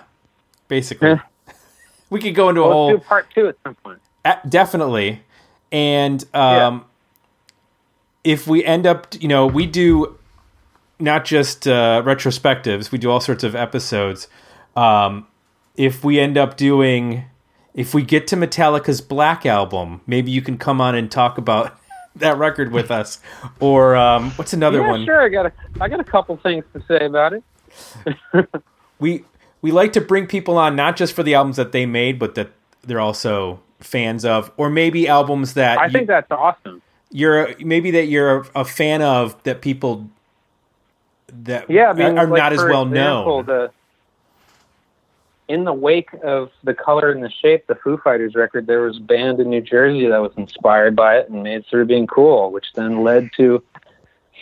[0.67, 1.19] basically,
[2.11, 3.99] we could go into a whole part two at some point.
[4.23, 5.23] Uh, definitely.
[5.71, 6.85] And um,
[8.23, 10.19] if we end up, you know, we do
[11.03, 14.29] not just uh, retrospectives, we do all sorts of episodes.
[14.75, 15.27] Um,
[15.75, 17.25] if we end up doing,
[17.73, 21.77] if we get to Metallica's Black Album, maybe you can come on and talk about
[22.15, 23.19] that record with us.
[23.59, 25.05] Or um, what's another yeah, one?
[25.05, 25.21] sure.
[25.21, 25.51] I got a,
[25.81, 27.43] I got a couple things to say about it.
[28.99, 29.25] we
[29.61, 32.35] we like to bring people on not just for the albums that they made, but
[32.35, 32.51] that
[32.81, 36.81] they're also fans of, or maybe albums that I you- think that's awesome.
[37.11, 40.09] you're maybe that you're a fan of that people
[41.43, 43.45] that Yeah, I mean, are like, not as well example, known.
[43.45, 43.71] The,
[45.47, 48.97] in the wake of the color and the shape, the Foo Fighters record, there was
[48.97, 52.51] a band in New Jersey that was inspired by it and made Through Being Cool,
[52.51, 53.61] which then led to,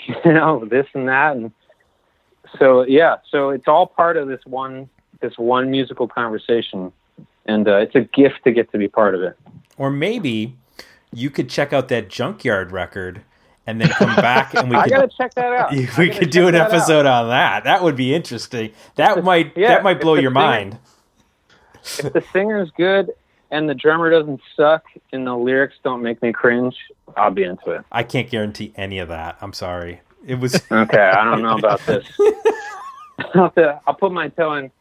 [0.25, 1.51] you know, this and that, and
[2.59, 4.89] so yeah, so it's all part of this one
[5.21, 6.91] this one musical conversation,
[7.45, 9.37] and uh, it's a gift to get to be part of it.
[9.77, 10.55] Or maybe
[11.13, 13.23] you could check out that Junkyard record
[13.67, 15.71] and then come back and we I gotta could check that out.
[15.97, 16.73] We could do an that out.
[16.73, 17.63] episode on that.
[17.65, 18.73] That would be interesting.
[18.95, 20.77] That might yeah, that might blow your singer- mind.
[21.83, 23.11] if the singer's good
[23.49, 26.75] and the drummer doesn't suck and the lyrics don't make me cringe,
[27.17, 27.83] I'll be into it.
[27.91, 29.37] I can't guarantee any of that.
[29.41, 30.01] I'm sorry.
[30.25, 32.05] It was Okay, I don't know about this.
[33.35, 33.51] I'll,
[33.87, 34.71] I'll put my toe in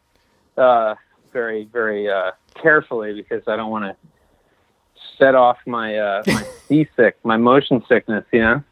[0.57, 0.95] uh,
[1.33, 3.95] very, very uh, carefully because I don't want to
[5.17, 8.63] set off my uh, my seasick, my motion sickness, you know.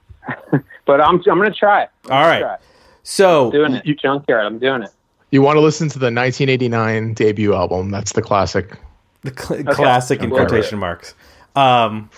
[0.85, 1.89] but I'm I'm gonna try it.
[2.05, 2.39] I'm All gonna right.
[2.41, 2.61] try it.
[3.03, 3.85] so doing it.
[3.85, 4.91] you, Junkyard, I'm doing it.
[5.31, 7.91] You want to listen to the 1989 debut album?
[7.91, 8.79] That's the classic.
[9.21, 11.13] the cl- classic in quotation marks.
[11.55, 12.09] Um,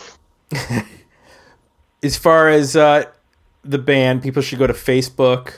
[2.04, 3.06] as far as uh,
[3.64, 5.54] the band, people should go to Facebook.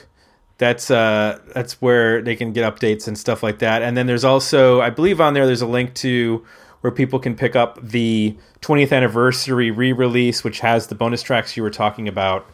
[0.58, 3.82] That's uh, that's where they can get updates and stuff like that.
[3.82, 6.44] And then there's also, I believe, on there there's a link to
[6.84, 11.62] where people can pick up the 20th anniversary re-release, which has the bonus tracks you
[11.62, 12.44] were talking about